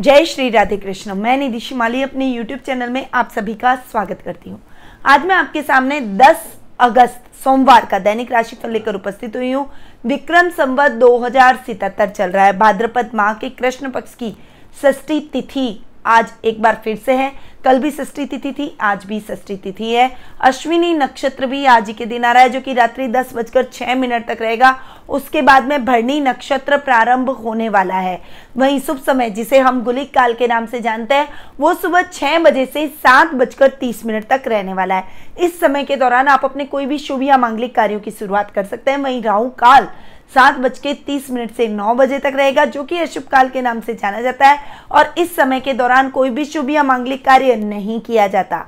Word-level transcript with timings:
जय 0.00 0.24
श्री 0.24 0.50
राधे 0.50 0.76
कृष्ण 0.76 1.14
मैं 1.14 1.36
निधि 1.36 1.60
शिमाली, 1.60 2.02
अपने 2.02 2.26
यूट्यूब 2.26 2.60
चैनल 2.60 2.90
में 2.90 3.06
आप 3.14 3.30
सभी 3.30 3.54
का 3.54 3.74
स्वागत 3.76 4.22
करती 4.24 4.50
हूँ। 4.50 4.60
आज 5.06 5.26
मैं 5.26 5.34
आपके 5.34 5.62
सामने 5.62 6.00
10 6.00 6.58
अगस्त, 6.80 7.24
सोमवार 7.44 7.86
का 7.86 7.98
दैनिक 7.98 8.32
राशि 8.32 8.56
राशिफल 8.56 8.70
लेकर 8.70 8.94
उपस्थित 8.94 9.36
हुई 9.36 9.52
हूँ। 9.52 9.70
विक्रम 10.06 10.50
संवत 10.50 10.90
दो 10.90 11.18
चल 12.06 12.30
रहा 12.30 12.44
है। 12.44 12.58
भाद्रपद 12.58 13.10
माह 13.14 13.34
के 13.34 13.50
कृष्ण 13.50 13.90
पक्ष 13.90 14.14
की 14.14 14.36
षष्ठी 14.82 15.20
तिथि 15.20 15.84
आज 16.06 16.32
एक 16.44 16.62
बार 16.62 16.80
फिर 16.84 16.96
से 16.96 17.12
है। 17.12 17.32
कल 17.64 17.78
भी 17.78 17.90
षष्ठी 17.90 18.24
तिथि 18.26 18.52
थी, 18.52 18.76
आज 18.80 19.04
भी 19.04 19.20
षष्ठी 19.20 19.56
तिथि 19.56 19.90
है। 19.90 20.10
अश्विनी 20.40 20.92
नक्षत्र 20.94 21.46
भी 21.46 21.64
आज 21.64 21.94
के 21.98 22.06
दिन 22.06 22.24
आ 22.24 22.32
रहा 22.32 22.42
है, 22.42 22.48
जो 22.48 22.60
कि 22.60 22.72
रात्रि 22.74 23.06
दस 23.08 23.32
बजकर 23.34 23.62
छह 23.62 23.94
मिनट 23.94 24.26
तक 24.28 24.38
रहेगा। 24.40 24.74
उसके 25.08 25.42
बाद 25.42 25.64
में 25.64 25.84
भरणी 25.84 26.20
नक्षत्र 26.20 26.76
प्रारंभ 26.76 27.30
होने 27.30 27.68
वाला 27.68 27.94
है। 27.94 28.20
वही 28.56 28.80
शुभ 28.80 28.98
समय, 28.98 29.30
जिसे 29.30 29.58
हम 29.58 29.82
गुलिक 29.82 30.14
काल 30.14 30.34
के 30.34 30.46
नाम 30.46 30.66
से 30.66 30.80
जानते 30.80 31.14
हैं, 31.14 31.28
वो 31.60 31.74
सुबह 31.74 32.02
छह 32.02 32.38
बजे 32.38 32.66
से 32.66 32.86
सात 32.88 33.34
बजकर 33.34 33.68
तीस 33.70 34.04
मिनट 34.06 34.28
तक 34.28 34.42
रहने 34.46 34.74
वाला 34.74 34.94
है। 34.94 35.22
इस 35.40 35.60
समय 35.60 35.84
के 35.84 35.96
दौरान 35.96 36.28
आप 36.28 36.44
अपने 36.44 36.64
कोई 36.64 36.86
भी 36.86 36.98
शुभ 36.98 37.22
या 37.22 37.36
मांगलिक 37.36 37.74
कार्यों 37.74 38.00
की 38.00 38.10
शुरुआत 38.10 38.50
कर 38.50 38.64
सकते 38.64 38.90
हैं। 38.90 38.98
वही 38.98 39.20
राहु 39.20 39.48
काल 39.58 39.88
सात 40.32 40.58
बज 40.58 40.78
के 40.78 40.92
तीस 41.06 41.30
मिनट 41.30 41.50
से 41.54 41.66
नौ 41.68 41.94
बजे 41.94 42.18
तक 42.18 42.32
रहेगा, 42.36 42.64
जो 42.64 42.84
कि 42.84 42.98
अशुभ 42.98 43.22
काल 43.22 43.48
के 43.48 43.62
नाम 43.62 43.80
से 43.80 43.94
जाना 43.94 44.20
जाता 44.20 44.48
है 44.48 44.58
और 44.90 45.14
इस 45.18 45.34
समय 45.36 45.60
के 45.60 45.72
दौरान 45.72 46.10
कोई 46.10 46.30
भी 46.30 46.44
शुभ 46.44 46.70
या 46.70 46.82
मांगलिक 46.82 47.24
कार्य 47.24 47.56
नहीं 47.56 48.00
किया 48.00 48.26
जाता। 48.28 48.64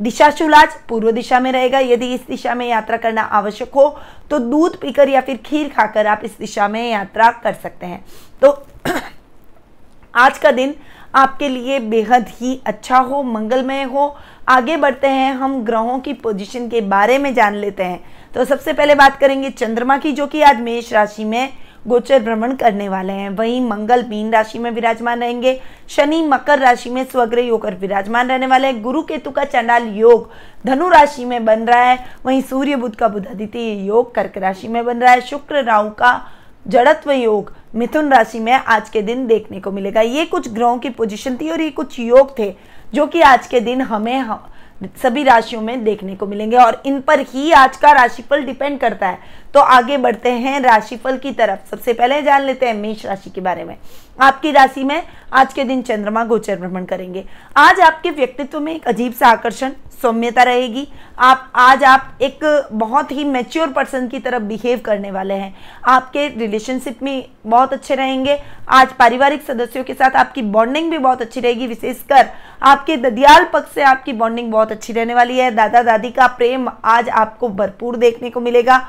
दिशा 0.00 0.30
शुलाज 0.30 0.76
पूर्व 0.88 1.10
दिशा 1.10 1.40
में 1.40 1.50
रहेगा, 1.52 1.78
यदि 1.78 2.12
इस 2.14 2.20
दिशा 2.26 2.54
में 2.54 2.66
यात्रा 2.68 2.96
करना 2.96 3.22
आवश्यक 3.22 3.74
हो 3.74 3.88
तो 4.30 4.38
दूध 4.40 4.80
पीकर 4.80 5.08
या 5.08 5.20
फिर 5.20 5.36
खीर 5.46 5.68
खाकर 5.68 6.06
आप 6.06 6.20
इस 6.24 6.38
दिशा 6.38 6.68
में 6.68 6.90
यात्रा 6.90 7.30
कर 7.44 7.54
सकते 7.54 7.86
हैं। 7.86 8.04
तो 8.42 8.50
आज 10.16 10.38
का 10.38 10.50
दिन 10.52 10.74
आपके 11.14 11.48
लिए 11.48 11.78
बेहद 11.80 12.26
ही 12.28 12.60
अच्छा 12.66 12.98
हो, 12.98 13.22
मंगलमय 13.22 13.82
हो। 13.82 14.16
आगे 14.48 14.76
बढ़ते 14.76 15.06
हैं, 15.06 15.32
हम 15.34 15.62
ग्रहों 15.64 15.98
की 15.98 16.12
पोजीशन 16.12 16.68
के 16.68 16.80
बारे 16.80 17.18
में 17.18 17.34
जान 17.34 17.54
लेते 17.54 17.82
हैं। 17.82 18.00
तो 18.34 18.44
सबसे 18.44 18.72
पहले 18.72 18.94
बात 18.94 19.16
करेंगे 19.16 19.50
चंद्रमा 19.50 19.98
की, 19.98 20.12
जो 20.12 20.26
कि 20.26 20.42
आज 20.42 20.60
मेष 20.60 20.92
राशि 20.92 21.24
में 21.24 21.52
गोचर 21.88 22.22
भ्रमण 22.22 22.54
करने 22.54 22.88
वाले 22.88 23.12
हैं। 23.12 23.28
वहीं 23.30 23.60
मंगल 23.68 24.04
मीन 24.08 24.32
राशि 24.32 24.58
में 24.58 24.70
विराजमान 24.70 25.20
रहेंगे, 25.20 25.60
शनि 25.88 26.22
मकर 26.22 26.58
राशि 26.58 26.90
में 26.90 27.04
स्वग्रह 27.04 27.50
होकर 27.50 27.74
विराजमान 27.74 28.28
रहने 28.28 28.46
वाले 28.46 28.66
हैं। 28.66 28.82
गुरु 28.82 29.02
केतु 29.02 29.30
का 29.30 29.44
चंडाल 29.44 29.88
योग 29.88 30.30
धनु 30.66 30.88
राशि 30.88 31.24
में 31.24 31.44
बन 31.44 31.60
रहा 31.60 31.82
है। 31.82 32.04
वहीं 32.26 32.42
सूर्य 32.42 32.76
बुद्ध 32.76 32.94
का 32.94 33.08
बुधादित्य 33.08 33.60
योग 33.86 34.14
कर्क 34.14 34.38
राशि 34.38 34.68
में 34.68 34.84
बन 34.84 34.98
रहा 34.98 35.12
है। 35.12 35.20
शुक्र, 35.20 35.64
राहु 35.64 35.90
का 35.90 36.20
जड़त्व 36.68 37.12
योग 37.12 37.52
मिथुन 37.74 38.12
राशि 38.12 38.38
में 38.40 38.52
आज 38.52 38.88
के 38.90 39.00
दिन 39.02 39.26
देखने 39.26 39.60
को 39.60 39.70
मिलेगा। 39.72 40.00
ये 40.00 40.24
कुछ 40.24 40.48
ग्रहों 40.48 40.78
की 40.78 40.90
पोजीशन 40.90 41.36
थी 41.36 41.50
और 41.50 41.60
ये 41.60 41.70
कुछ 41.70 41.98
योग 41.98 42.38
थे, 42.38 42.54
जो 42.94 43.06
कि 43.06 43.20
आज 43.22 43.46
के 43.46 43.60
दिन 43.60 43.80
हमें 43.82 44.24
सभी 45.02 45.22
राशियों 45.22 45.60
में 45.62 45.82
देखने 45.84 46.14
को 46.16 46.26
मिलेंगे 46.26 46.56
और 46.56 46.80
इन 46.86 47.00
पर 47.00 47.20
ही 47.20 47.52
आज 47.52 47.76
का 47.76 47.92
राशिफल 47.92 48.42
डिपेंड 48.42 48.78
करता 48.80 49.08
है। 49.08 49.18
तो 49.54 49.60
आगे 49.60 49.96
बढ़ते 49.96 50.30
हैं 50.30 50.60
राशिफल 50.60 51.16
की 51.16 51.32
तरफ़। 51.32 51.70
सबसे 51.70 51.92
पहले 51.92 52.22
जान 52.22 52.42
लेते 52.42 52.66
हैं 52.66 52.74
मेष 52.74 53.06
राशि 53.06 53.30
के 53.30 53.40
बारे 53.40 53.64
में। 53.64 53.76
आपकी 54.20 54.52
राशि 54.52 54.84
में 54.84 55.02
आज 55.32 55.52
के 55.52 55.64
दिन 55.64 55.82
चंद्रमा 55.82 56.24
गोचर 56.24 56.56
भ्रमण 56.56 56.84
करेंगे। 56.84 57.24
आज 57.56 57.80
आपके 57.80 58.10
व्यक्तित्व 58.10 58.60
में 58.60 58.74
एक 58.74 58.88
अजीब 58.88 59.12
सा 59.12 59.26
आकर्षण, 59.26 59.70
सौम्यता 60.02 60.42
रहेगी। 60.42 60.88
आप, 61.18 61.52
आज 61.54 61.84
आप 61.84 62.18
एक 62.22 62.68
बहुत 62.72 63.12
ही 63.12 63.24
मेच्योर 63.24 63.68
पर्सन 63.68 64.08
की 64.08 64.18
तरफ़ 64.18 64.42
बिहेव 64.42 64.78
करने 64.78 65.10
वाले 65.10 65.34
हैं। 65.34 65.56
आपके 65.84 66.28
रिलेशनशिप 66.28 67.02
में 67.02 67.28
बहुत 67.46 67.72
अच्छे 67.72 67.94
रहेंगे। 67.94 68.42
आज 68.68 68.92
पारिवारिक 68.92 69.42
सदस्यों 69.42 69.84
के 69.84 69.94
साथ 69.94 70.10
आपकी 70.10 70.42
बॉन्डिंग 70.42 70.90
भी 70.90 70.98
बहुत 70.98 71.22
अच्छी 71.22 71.40
रहेगी। 71.40 71.66
विशेषकर 71.66 72.28
आपके 72.62 72.96
ददियाल 72.96 73.44
पक्ष 73.44 73.74
से 73.74 73.82
आपकी 73.82 74.12
बॉन्डिंग 74.12 74.52
बहुत 74.52 74.72
अच्छी 74.72 74.92
रहने 74.92 75.14
वाली 75.14 75.38
है। 75.38 75.50
दादा 75.50 75.82
दादी 75.82 76.10
का 76.10 76.26
प्रेम 76.26 76.68
आज 76.84 77.08
आपको 77.08 77.48
भरपूर 77.48 77.96
देखने 77.96 78.30
को 78.30 78.40
मिलेगा। 78.40 78.88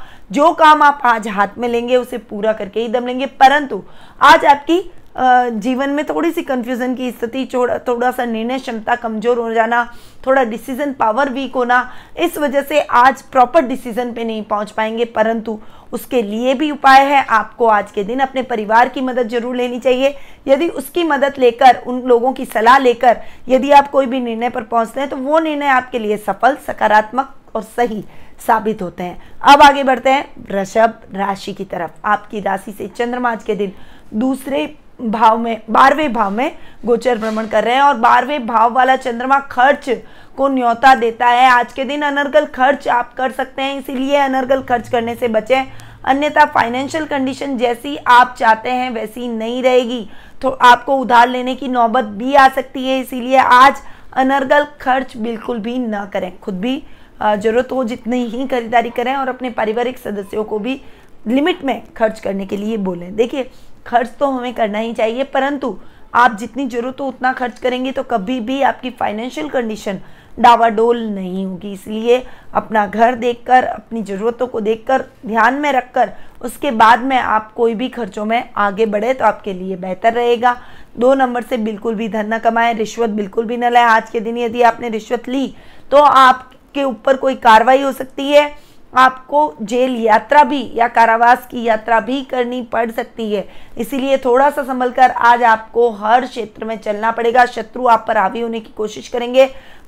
काम 0.53 0.81
आप 0.81 1.01
आज 1.05 1.27
हाथ 1.27 1.57
में 1.57 1.67
लेंगे, 1.69 1.95
उसे 1.95 2.17
पूरा 2.19 2.53
करके 2.53 2.79
ही 2.79 2.87
दम 2.89 3.07
लेंगे। 3.07 3.25
परंतु 3.25 3.83
आज 4.21 4.45
आपकी 4.45 4.81
जीवन 5.13 5.89
में 5.89 6.03
थोड़ी 6.05 6.31
सी 6.31 6.41
कंफ्यूजन 6.41 6.93
की 6.95 7.09
स्थिति 7.11 7.45
थोड़ा 7.53 8.11
सा 8.11 8.25
निर्णय 8.25 8.59
क्षमता 8.59 8.95
कमज़ोर 8.95 9.37
हो 9.37 9.51
जाना, 9.53 9.83
थोड़ा 10.25 10.43
डिसीज़न 10.43 10.93
पावर 10.93 11.29
वीक 11.29 11.55
होना, 11.55 11.89
इस 12.17 12.37
वजह 12.37 12.61
से 12.61 12.79
आज 12.81 13.21
प्रॉपर 13.23 13.61
डिसीज़न 13.63 14.13
पे 14.13 14.23
नहीं 14.23 14.43
पहुँच 14.43 14.71
पाएँगे। 14.71 15.05
परंतु 15.07 15.59
उसके 15.93 16.21
लिए 16.21 16.53
भी 16.53 16.71
उपाय 16.71 17.03
है। 17.05 17.23
आपको 17.25 17.67
आज 17.67 17.91
के 17.91 18.03
दिन 18.03 18.19
अपने 18.19 18.43
परिवार 18.43 18.89
की 18.89 19.01
मदद 19.01 19.27
ज़रूर 19.29 19.55
लेनी 19.55 19.79
चाहिए। 19.79 20.15
यदि 20.47 20.67
उसकी 20.69 21.03
मदद 21.03 21.33
लेकर, 21.39 21.77
उन 21.77 22.01
लोगों 22.03 22.33
की 22.33 22.45
सलाह 22.45 22.77
लेकर, 22.77 23.17
यदि 23.49 23.71
आप 23.71 23.89
कोई 23.91 24.05
भी 24.05 24.19
निर्णय 24.21 24.49
पर 24.49 24.63
पहुँचते 24.63 24.99
हैं 24.99 25.09
तो 25.09 25.17
वो 25.17 25.39
निर्णय 25.39 25.67
आपके 25.69 25.99
लिए 25.99 26.17
सफल, 26.19 26.57
सकारात्मक 26.67 27.35
और 27.55 27.61
सही 27.61 28.03
साबित 28.47 28.81
होते 28.81 29.03
हैं। 29.03 29.21
अब 29.41 29.61
आगे 29.61 29.83
बढ़ते 29.83 30.09
हैं 30.09 30.25
वृषभ 30.49 30.99
राशि 31.13 31.53
की 31.53 31.65
तरफ़। 31.65 31.91
आपकी 32.05 32.39
राशि 32.39 32.71
से 32.71 32.87
चंद्रमा 32.87 33.31
आज 33.31 33.43
के 33.43 33.55
दिन 33.55 33.71
दूसरे 34.13 34.75
भाव 35.01 35.37
में, 35.37 35.61
बारहवें 35.69 36.13
भाव 36.13 36.31
में 36.31 36.57
गोचर 36.85 37.17
भ्रमण 37.17 37.47
कर 37.47 37.63
रहे 37.63 37.75
हैं 37.75 37.81
और 37.81 37.97
बारहवें 37.97 38.47
भाव 38.47 38.73
वाला 38.73 38.95
चंद्रमा 38.95 39.39
खर्च 39.39 39.89
को 40.37 40.47
न्योता 40.47 40.95
देता 40.95 41.27
है। 41.27 41.49
आज 41.49 41.73
के 41.73 41.83
दिन 41.83 42.01
अनर्गल 42.01 42.45
खर्च 42.45 42.87
आप 42.87 43.13
कर 43.13 43.31
सकते 43.31 43.61
हैं, 43.61 43.79
इसीलिए 43.79 44.17
अनर्गल 44.17 44.61
खर्च 44.61 44.89
करने 44.89 45.15
से 45.15 45.27
बचें। 45.27 45.63
अन्यथा 46.05 46.45
फाइनेंशियल 46.45 47.05
कंडीशन 47.05 47.57
जैसी 47.57 47.97
आप 47.97 48.35
चाहते 48.39 48.69
हैं, 48.69 48.89
वैसी 48.89 49.27
नहीं 49.27 49.63
रहेगी। 49.63 50.09
तो 50.41 50.49
आपको 50.49 50.97
उधार 50.97 51.27
लेने 51.29 51.55
की 51.55 51.67
नौबत 51.67 52.03
भी 52.03 52.35
आ 52.35 52.47
सकती 52.49 52.87
है, 52.87 52.99
इसीलिए 52.99 53.37
आज 53.37 53.81
अनर्गल 54.13 54.65
खर्च 54.81 55.15
बिल्कुल 55.17 55.59
भी 55.59 55.77
ना 55.79 56.05
करें। 56.05 56.31
खुद 56.39 56.59
भी 56.61 56.81
ज़रूरत 57.21 57.71
हो 57.71 57.83
जितनी 57.83 58.23
ही 58.25 58.47
खरीदारी 58.47 58.89
करें 58.91 59.13
और 59.15 59.29
अपने 59.29 59.49
पारिवारिक 59.51 59.97
सदस्यों 59.97 60.43
को 60.43 60.59
भी 60.59 60.79
लिमिट 61.27 61.63
में 61.63 61.81
खर्च 61.97 62.19
करने 62.19 62.45
के 62.45 62.57
लिए 62.57 62.77
बोलें। 62.79 63.15
देखिए, 63.15 63.49
खर्च 63.87 64.09
तो 64.19 64.27
हमें 64.27 64.53
करना 64.53 64.79
ही 64.79 64.93
चाहिए, 64.93 65.23
परंतु 65.25 65.77
आप 66.13 66.37
जितनी 66.39 66.67
ज़रूरत 66.67 66.99
हो 66.99 67.07
उतना 67.07 67.31
खर्च 67.33 67.59
करेंगे 67.59 67.91
तो 67.91 68.03
कभी 68.05 68.39
भी 68.39 68.61
आपकी 68.61 68.89
फाइनेंशियल 68.91 69.49
कंडीशन 69.49 69.99
डावाडोल 70.37 70.99
नहीं 71.05 71.45
होगी। 71.45 71.71
इसलिए 71.73 72.21
अपना 72.53 72.85
घर 72.87 73.15
देखकर, 73.15 73.63
अपनी 73.63 74.01
ज़रूरतों 74.03 74.47
को 74.47 74.61
देखकर, 74.61 75.05
ध्यान 75.25 75.53
में 75.55 75.71
रखकर, 75.73 76.11
उसके 76.41 76.71
बाद 76.73 76.99
में 77.01 77.17
आप 77.17 77.51
कोई 77.53 77.75
भी 77.75 77.89
खर्चों 77.89 78.25
में 78.25 78.49
आगे 78.57 78.85
बढ़े 78.87 79.13
तो 79.13 79.25
आपके 79.25 79.53
लिए 79.53 79.75
बेहतर 79.77 80.13
रहेगा। 80.13 80.55
दो 80.95 81.13
नंबर 81.13 81.43
से 81.43 81.57
बिल्कुल 81.57 81.95
भी 81.95 82.07
धन 82.09 82.33
न 82.33 82.37
कमाएँ, 82.39 82.73
रिश्वत 82.73 83.09
बिल्कुल 83.09 83.45
भी 83.45 83.57
न 83.57 83.71
लाए। 83.71 83.83
आज 83.85 84.09
के 84.09 84.19
दिन 84.19 84.37
यदि 84.37 84.61
आपने 84.61 84.89
रिश्वत 84.89 85.29
ली 85.29 85.53
तो 85.91 85.97
आपके 85.97 86.83
ऊपर 86.83 87.17
कोई 87.17 87.35
कार्रवाई 87.37 87.81
हो 87.81 87.91
सकती 87.91 88.31
है। 88.31 88.51
आपको 88.93 89.53
जेल 89.61 89.95
यात्रा 89.95 90.43
भी 90.43 90.61
या 90.75 90.87
कारावास 90.87 91.47
की 91.51 91.63
यात्रा 91.63 91.99
भी 91.99 92.21
करनी 92.23 92.61
पड़ 92.61 92.89
सकती 92.91 93.31
है। 93.33 93.47
इसीलिए 93.77 94.17
थोड़ा 94.17 94.49
सा 94.49 94.63
संभल 94.63 94.91
कर 94.91 95.11
आज 95.11 95.43
आपको 95.43 95.89
हर 95.91 96.25
क्षेत्र 96.25 96.65
में 96.65 96.75
चलना 96.77 97.11
पड़ेगा। 97.11 97.45
शत्रु 97.45 97.85
आप 97.87 98.05
पर 98.07 98.17
हावी 98.17 98.41
होने 98.41 98.59
की 98.59 98.73
कोशिश 98.77 99.07
करेंगे। 99.07 99.45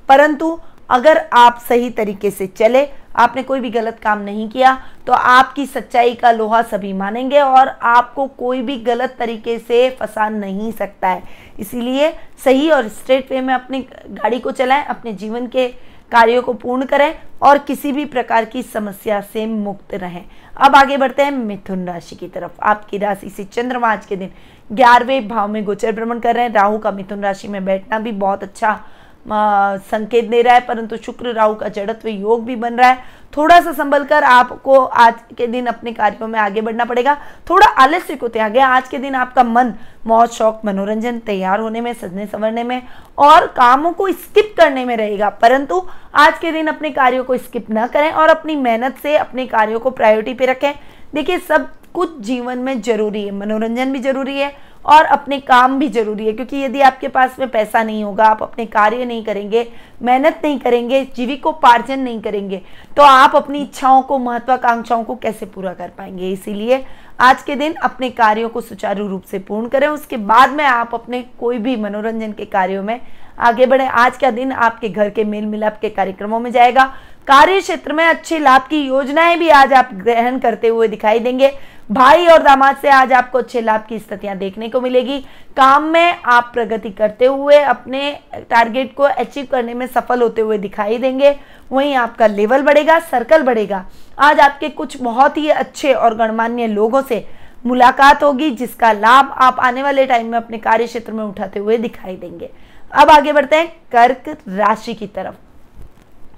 परंतु 0.08 0.58
अगर 0.88 1.18
आप 1.32 1.58
सही 1.68 1.90
तरीके 1.90 2.30
से 2.30 2.46
चले, 2.48 2.86
आपने 3.16 3.42
कोई 3.42 3.60
भी 3.60 3.70
गलत 3.70 3.98
काम 4.02 4.20
नहीं 4.20 4.48
किया 4.48 4.74
तो 5.06 5.12
आपकी 5.12 5.66
सच्चाई 5.66 6.14
का 6.14 6.30
लोहा 6.32 6.60
सभी 6.62 6.92
मानेंगे 6.92 7.40
और 7.40 7.68
आपको 7.68 8.26
कोई 8.28 8.62
भी 8.62 8.76
गलत 8.80 9.14
तरीके 9.18 9.58
से 9.58 9.88
फंसा 9.90 10.28
नहीं 10.28 10.70
सकता 10.72 11.08
है। 11.08 11.22
इसीलिए 11.58 12.12
सही 12.44 12.70
और 12.70 12.88
स्ट्रेट 12.90 13.30
वे 13.32 13.40
में 13.40 13.52
अपनी 13.54 13.80
गाड़ी 13.80 14.40
को 14.40 14.50
चलाएँ, 14.50 14.84
अपने 14.84 15.12
जीवन 15.12 15.46
के 15.46 15.68
कार्यों 16.12 16.42
को 16.42 16.52
पूर्ण 16.54 16.84
करें 16.84 17.14
और 17.42 17.58
किसी 17.58 17.92
भी 17.92 18.04
प्रकार 18.04 18.44
की 18.44 18.62
समस्या 18.62 19.20
से 19.22 19.46
मुक्त 19.46 19.94
रहें। 19.94 20.24
अब 20.56 20.76
आगे 20.76 20.96
बढ़ते 20.96 21.22
हैं 21.22 21.30
मिथुन 21.30 21.86
राशि 21.86 22.16
की 22.16 22.28
तरफ़। 22.28 22.60
आपकी 22.62 22.98
राशि 22.98 23.30
से 23.30 23.44
चंद्रमा 23.44 23.92
आज 23.92 24.06
के 24.06 24.16
दिन 24.16 24.30
ग्यारहवें 24.72 25.28
भाव 25.28 25.48
में 25.48 25.64
गोचर 25.64 25.92
भ्रमण 25.92 26.18
कर 26.18 26.34
रहे 26.34 26.44
हैं। 26.44 26.52
राहु 26.52 26.78
का 26.78 26.90
मिथुन 26.92 27.22
राशि 27.22 27.48
में 27.48 27.64
बैठना 27.64 27.98
भी 27.98 28.12
बहुत 28.12 28.42
अच्छा 28.42 28.80
संकेत 29.26 30.28
दे 30.28 30.40
रहा 30.42 30.54
है, 30.54 30.60
परंतु 30.60 30.96
शुक्र 30.96 31.32
राहु 31.32 31.54
का 31.54 31.68
जड़त्व 31.68 32.08
योग 32.08 32.44
भी 32.44 32.56
बन 32.56 32.74
रहा 32.74 32.88
है। 32.88 33.22
थोड़ा 33.36 33.60
सा 33.60 33.72
संभल 33.72 34.04
कर 34.04 34.24
आपको 34.24 34.78
आज 34.78 35.14
के 35.38 35.46
दिन 35.46 35.66
अपने 35.66 35.92
कार्यों 35.92 36.28
में 36.28 36.38
आगे 36.40 36.60
बढ़ना 36.60 36.84
पड़ेगा। 36.84 37.14
थोड़ा 37.50 37.66
आलस्य 37.66 38.16
को 38.16 38.28
त्यागे। 38.28 38.60
आज 38.60 38.88
के 38.88 38.98
दिन 38.98 39.14
आपका 39.14 39.42
मन, 39.44 39.72
मौज, 40.06 40.28
शौक, 40.28 40.60
मनोरंजन 40.64 41.18
तैयार 41.18 41.60
होने 41.60 41.80
में, 41.80 41.92
सजने 41.92 42.26
संवरने 42.26 42.64
में 42.64 42.82
और 43.18 43.46
कामों 43.46 43.92
को 43.92 44.08
स्किप 44.08 44.54
करने 44.56 44.84
में 44.84 44.96
रहेगा। 44.96 45.28
परंतु 45.28 45.82
आज 46.14 46.38
के 46.38 46.52
दिन 46.52 46.66
अपने 46.66 46.90
कार्यों 46.90 47.24
को 47.24 47.36
स्किप 47.36 47.66
न 47.70 47.86
करें 47.86 48.10
और 48.12 48.28
अपनी 48.28 48.56
मेहनत 48.56 48.98
से 49.02 49.16
अपने 49.16 49.46
कार्यों 49.46 49.80
को 49.80 49.90
प्रायोरिटी 49.90 50.34
पे 50.34 50.46
रखें। 50.46 50.72
देखिए, 51.14 51.38
सब 51.38 51.68
कुछ 51.94 52.20
जीवन 52.20 52.58
में 52.58 52.80
ज़रूरी 52.82 53.24
है। 53.24 53.30
मनोरंजन 53.30 53.92
भी 53.92 53.98
ज़रूरी 53.98 54.38
है। 54.38 54.52
और 54.84 55.04
अपने 55.06 55.38
काम 55.40 55.78
भी 55.78 55.88
ज़रूरी 55.88 56.26
है, 56.26 56.32
क्योंकि 56.32 56.56
यदि 56.56 56.80
आपके 56.82 57.08
पास 57.08 57.38
में 57.38 57.48
पैसा 57.50 57.82
नहीं 57.82 58.02
होगा, 58.04 58.24
आप 58.24 58.42
अपने 58.42 58.66
कार्य 58.66 59.04
नहीं 59.04 59.24
करेंगे, 59.24 59.66
मेहनत 60.02 60.40
नहीं 60.44 60.58
करेंगे, 60.58 61.04
जीविकोपार्जन 61.06 61.98
नहीं 62.00 62.20
करेंगे 62.20 62.60
तो 62.96 63.02
आप 63.02 63.36
अपनी 63.36 63.62
इच्छाओं 63.62 64.02
को, 64.02 64.18
महत्वाकांक्षाओं 64.18 65.04
को 65.04 65.14
कैसे 65.16 65.46
पूरा 65.46 65.72
कर 65.74 65.88
पाएँगे? 65.88 66.30
इसीलिए 66.30 66.84
आज 67.20 67.42
के 67.42 67.56
दिन 67.56 67.74
अपने 67.84 68.10
कार्यों 68.12 68.48
को 68.48 68.60
सुचारू 68.60 69.06
रूप 69.08 69.22
से 69.22 69.38
पूर्ण 69.40 69.68
करें, 69.68 69.86
उसके 69.88 70.16
बाद 70.18 70.50
में 70.50 70.64
आप 70.64 70.94
अपने 70.94 71.22
कोई 71.40 71.58
भी 71.58 71.76
मनोरंजन 71.76 72.32
के 72.32 72.44
कार्यों 72.46 72.82
में 72.82 73.00
आगे 73.38 73.66
बढ़े। 73.66 73.86
आज 73.88 74.16
का 74.16 74.30
दिन 74.30 74.52
आपके 74.52 74.88
घर 74.88 75.10
के 75.10 75.24
मेल 75.24 75.44
मिलाप 75.46 75.78
के 75.80 75.88
कार्यक्रमों 75.90 76.38
में 76.40 76.50
जाएगा 76.52 76.92
कार्य 77.26 77.60
क्षेत्र 77.60 77.92
में 77.92 78.04
अच्छे 78.04 78.38
लाभ 78.38 78.66
की 78.70 78.78
योजनाएँ 78.78 79.36
भी 79.36 79.48
आज 79.48 79.72
आप 79.72 79.90
ग्रहण 79.94 80.38
करते 80.38 80.68
हुए 80.68 80.88
दिखाई 80.88 81.18
देंगे। 81.18 81.50
भाई 81.90 82.26
और 82.26 82.42
दामाद 82.42 82.76
से 82.76 82.88
आज 82.88 83.12
आपको 83.12 83.38
अच्छे 83.38 83.60
लाभ 83.60 83.84
की 83.88 83.98
स्थितियाँ 83.98 84.36
देखने 84.36 84.68
को 84.68 84.80
मिलेगी। 84.80 85.18
काम 85.56 85.84
में 85.84 86.22
आप 86.24 86.50
प्रगति 86.54 86.90
करते 86.90 87.26
हुए 87.26 87.58
अपने 87.58 88.10
टारगेट 88.50 88.94
को 88.94 89.02
अचीव 89.02 89.46
करने 89.50 89.74
में 89.74 89.86
सफल 89.86 90.22
होते 90.22 90.40
हुए 90.40 90.58
दिखाई 90.58 90.98
देंगे। 90.98 91.34
वहीं 91.72 91.94
आपका 91.94 92.26
लेवल 92.26 92.62
बढ़ेगा 92.62 92.98
सर्कल 93.00 93.42
बढ़ेगा। 93.42 93.84
आज 94.18 94.40
आपके 94.40 94.68
कुछ 94.70 95.00
बहुत 95.02 95.36
ही 95.36 95.48
अच्छे 95.48 95.92
और 95.92 96.14
गणमान्य 96.14 96.66
लोगों 96.66 97.02
से 97.02 97.26
मुलाकात 97.66 98.22
होगी, 98.22 98.50
जिसका 98.50 98.92
लाभ 98.92 99.34
आप 99.38 99.60
आने 99.60 99.82
वाले 99.82 100.06
टाइम 100.06 100.26
में 100.26 100.38
अपने 100.38 100.58
कार्य 100.58 100.86
क्षेत्र 100.86 101.12
में 101.12 101.24
उठाते 101.24 101.60
हुए 101.60 101.78
दिखाई 101.78 102.16
देंगे। 102.16 102.50
अब 102.92 103.10
आगे 103.10 103.32
बढ़ते 103.32 103.56
हैं 103.56 103.68
कर्क 103.92 104.36
राशि 104.48 104.94
की 104.94 105.06
तरफ़। 105.06 105.43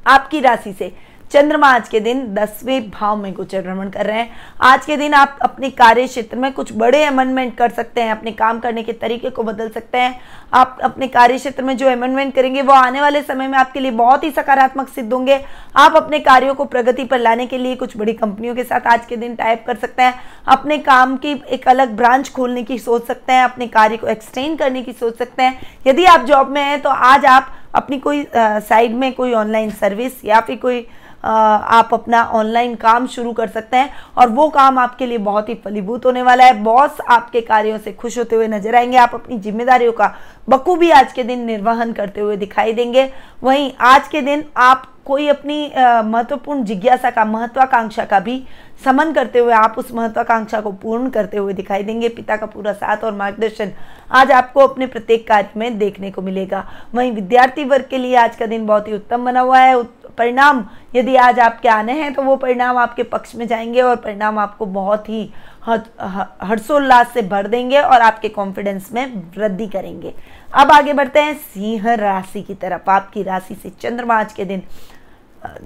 आपकी 0.06 0.40
राशि 0.40 0.72
से। 0.72 0.92
चंद्रमा 1.30 1.68
आज 1.68 1.88
के 1.88 2.00
दिन 2.00 2.22
दसवें 2.34 2.90
भाव 2.90 3.16
में 3.16 3.32
गोचर 3.34 3.62
भ्रमण 3.62 3.88
कर 3.90 4.06
रहे 4.06 4.18
हैं। 4.18 4.30
आज 4.62 4.84
के 4.86 4.96
दिन 4.96 5.14
आप 5.14 5.38
अपने 5.42 5.70
कार्य 5.70 6.06
क्षेत्र 6.06 6.36
में 6.36 6.52
कुछ 6.52 6.72
बड़े 6.72 7.02
अमेंडमेंट 7.04 7.56
कर 7.56 7.70
सकते 7.70 8.00
हैं, 8.00 8.10
अपने 8.10 8.32
काम 8.32 8.58
करने 8.60 8.82
के 8.82 8.92
तरीके 8.92 9.30
को 9.30 9.42
बदल 9.42 9.68
सकते 9.68 9.98
हैं। 9.98 10.20
आप 10.54 10.78
अपने 10.82 11.08
कार्य 11.08 11.38
क्षेत्र 11.38 11.62
में 11.62 11.76
जो 11.76 11.88
अमेंडमेंट 11.88 12.34
करेंगे, 12.34 12.62
वो 12.62 12.72
आने 12.72 13.00
वाले 13.00 13.22
समय 13.22 13.48
में 13.48 13.58
आपके 13.58 13.80
लिए 13.80 13.90
बहुत 13.92 14.24
ही 14.24 14.30
सकारात्मक 14.30 14.88
सिद्ध 14.88 15.12
होंगे। 15.12 15.40
आप 15.76 15.96
अपने 15.96 16.18
कार्यों 16.20 16.54
को 16.54 16.64
प्रगति 16.64 17.04
पर 17.04 17.18
लाने 17.18 17.46
के 17.46 17.58
लिए 17.58 17.76
कुछ 17.76 17.96
बड़ी 17.96 18.12
कंपनियों 18.12 18.54
के 18.54 18.64
साथ 18.64 18.86
आज 18.86 19.06
के 19.06 19.16
दिन 19.16 19.34
टाइप 19.34 19.64
कर 19.66 19.76
सकते 19.76 20.02
हैं। 20.02 20.14
अपने 20.48 20.78
काम 20.78 21.16
की 21.16 21.32
एक 21.48 21.68
अलग 21.68 21.96
ब्रांच 21.96 22.30
खोलने 22.32 22.62
की 22.62 22.78
सोच 22.78 23.06
सकते 23.06 23.32
हैं, 23.32 23.44
अपने 23.44 23.66
कार्य 23.68 23.96
को 23.96 24.06
एक्सटेंड 24.06 24.58
करने 24.58 24.82
की 24.82 24.92
सोच 24.92 25.18
सकते 25.18 25.42
हैं। 25.42 25.58
यदि 25.86 26.04
आप 26.04 26.24
जॉब 26.24 26.50
में 26.50 26.62
हैं 26.62 26.80
तो 26.82 26.90
आज 26.90 27.26
आप 27.26 27.54
अपनी 27.74 27.98
कोई 27.98 28.26
साइड 28.36 28.94
में 28.94 29.12
कोई 29.14 29.32
ऑनलाइन 29.34 29.70
सर्विस 29.70 30.24
या 30.24 30.40
फिर 30.40 30.56
कोई 30.56 30.86
आप 31.26 31.94
अपना 31.94 32.22
ऑनलाइन 32.34 32.74
काम 32.74 33.06
शुरू 33.06 33.32
कर 33.32 33.48
सकते 33.48 33.76
हैं 33.76 33.90
और 34.18 34.28
वो 34.28 34.48
काम 34.48 34.78
आपके 34.78 35.06
लिए 35.06 35.18
बहुत 35.20 35.48
ही 35.48 35.54
फलीभूत 35.54 36.06
होने 36.06 36.22
वाला 36.22 36.44
है। 36.44 36.62
बॉस 36.62 37.00
आपके 37.08 37.40
कार्यों 37.40 37.78
से 37.78 37.92
खुश 37.92 38.18
होते 38.18 38.36
हुए 38.36 38.48
नज़र 38.48 38.74
आएँगे। 38.74 38.96
आप 38.96 39.14
अपनी 39.14 39.38
जिम्मेदारियों 39.38 39.92
का 39.92 40.14
बखूबी 40.48 40.90
आज 40.90 41.12
के 41.12 41.24
दिन 41.24 41.44
निर्वहन 41.44 41.92
करते 41.92 42.20
हुए 42.20 42.36
दिखाई 42.36 42.72
देंगे। 42.72 43.10
वहीं 43.42 43.70
आज 43.80 44.08
के 44.08 44.20
दिन 44.20 44.44
आप 44.56 44.86
कोई 45.06 45.26
अपनी 45.28 45.72
महत्वपूर्ण 46.04 46.64
जिज्ञासा 46.64 47.10
का, 47.10 47.24
महत्वाकांक्षा 47.24 48.04
का 48.04 48.20
भी 48.20 48.42
समन 48.84 49.12
करते 49.12 49.38
हुए 49.38 49.52
आप 49.54 49.74
उस 49.78 49.92
महत्वाकांक्षा 49.94 50.60
को 50.60 50.72
पूर्ण 50.72 51.10
करते 51.10 51.36
हुए 51.36 51.52
दिखाई 51.52 51.82
देंगे। 51.82 52.08
पिता 52.08 52.36
का 52.36 52.46
पूरा 52.46 52.72
साथ 52.72 53.04
और 53.04 53.12
मार्गदर्शन 53.14 53.72
आज 54.10 54.30
आपको 54.32 54.60
अपने 54.60 54.86
प्रत्येक 54.86 55.26
कार्य 55.28 55.48
में 55.56 55.78
देखने 55.78 56.10
को 56.10 56.22
मिलेगा। 56.22 56.64
वहीं 56.94 57.12
विद्यार्थी 57.12 57.64
वर्ग 57.64 57.86
के 57.90 57.98
लिए 57.98 58.16
आज 58.16 58.36
का 58.36 58.46
दिन 58.46 58.66
बहुत 58.66 58.88
ही 58.88 58.92
उत्तम 58.92 59.24
बना 59.24 59.40
हुआ 59.40 59.58
है। 59.58 59.82
परिणाम 60.18 60.64
यदि 60.94 61.16
आज 61.16 61.38
आपके 61.40 61.68
आने 61.68 61.92
हैं 61.92 62.12
तो 62.14 62.22
वो 62.22 62.36
परिणाम 62.36 62.76
आपके 62.76 63.02
पक्ष 63.04 63.34
में 63.34 63.46
जाएँगे 63.46 63.80
और 63.80 63.96
परिणाम 63.96 64.38
आपको 64.38 64.66
बहुत 64.66 65.08
ही 65.08 65.22
हर्षोल्लास 65.64 67.12
से 67.14 67.22
भर 67.22 67.46
देंगे 67.46 67.80
और 67.80 68.00
आपके 68.02 68.28
कॉन्फिडेंस 68.28 68.88
में 68.92 69.06
वृद्धि 69.36 69.66
करेंगे। 69.66 70.14
अब 70.54 70.70
आगे 70.72 70.92
बढ़ते 70.92 71.20
हैं। 71.20 71.34
सिंह 71.34 71.94
राशि 71.94 72.42
की 72.42 72.54
तरफ़। 72.54 72.90
आपकी 72.90 73.22
राशि 73.22 73.54
से 73.54 73.70
चंद्रमा 73.80 74.18
आज 74.20 74.32
के 74.32 74.44
दिन 74.44 74.62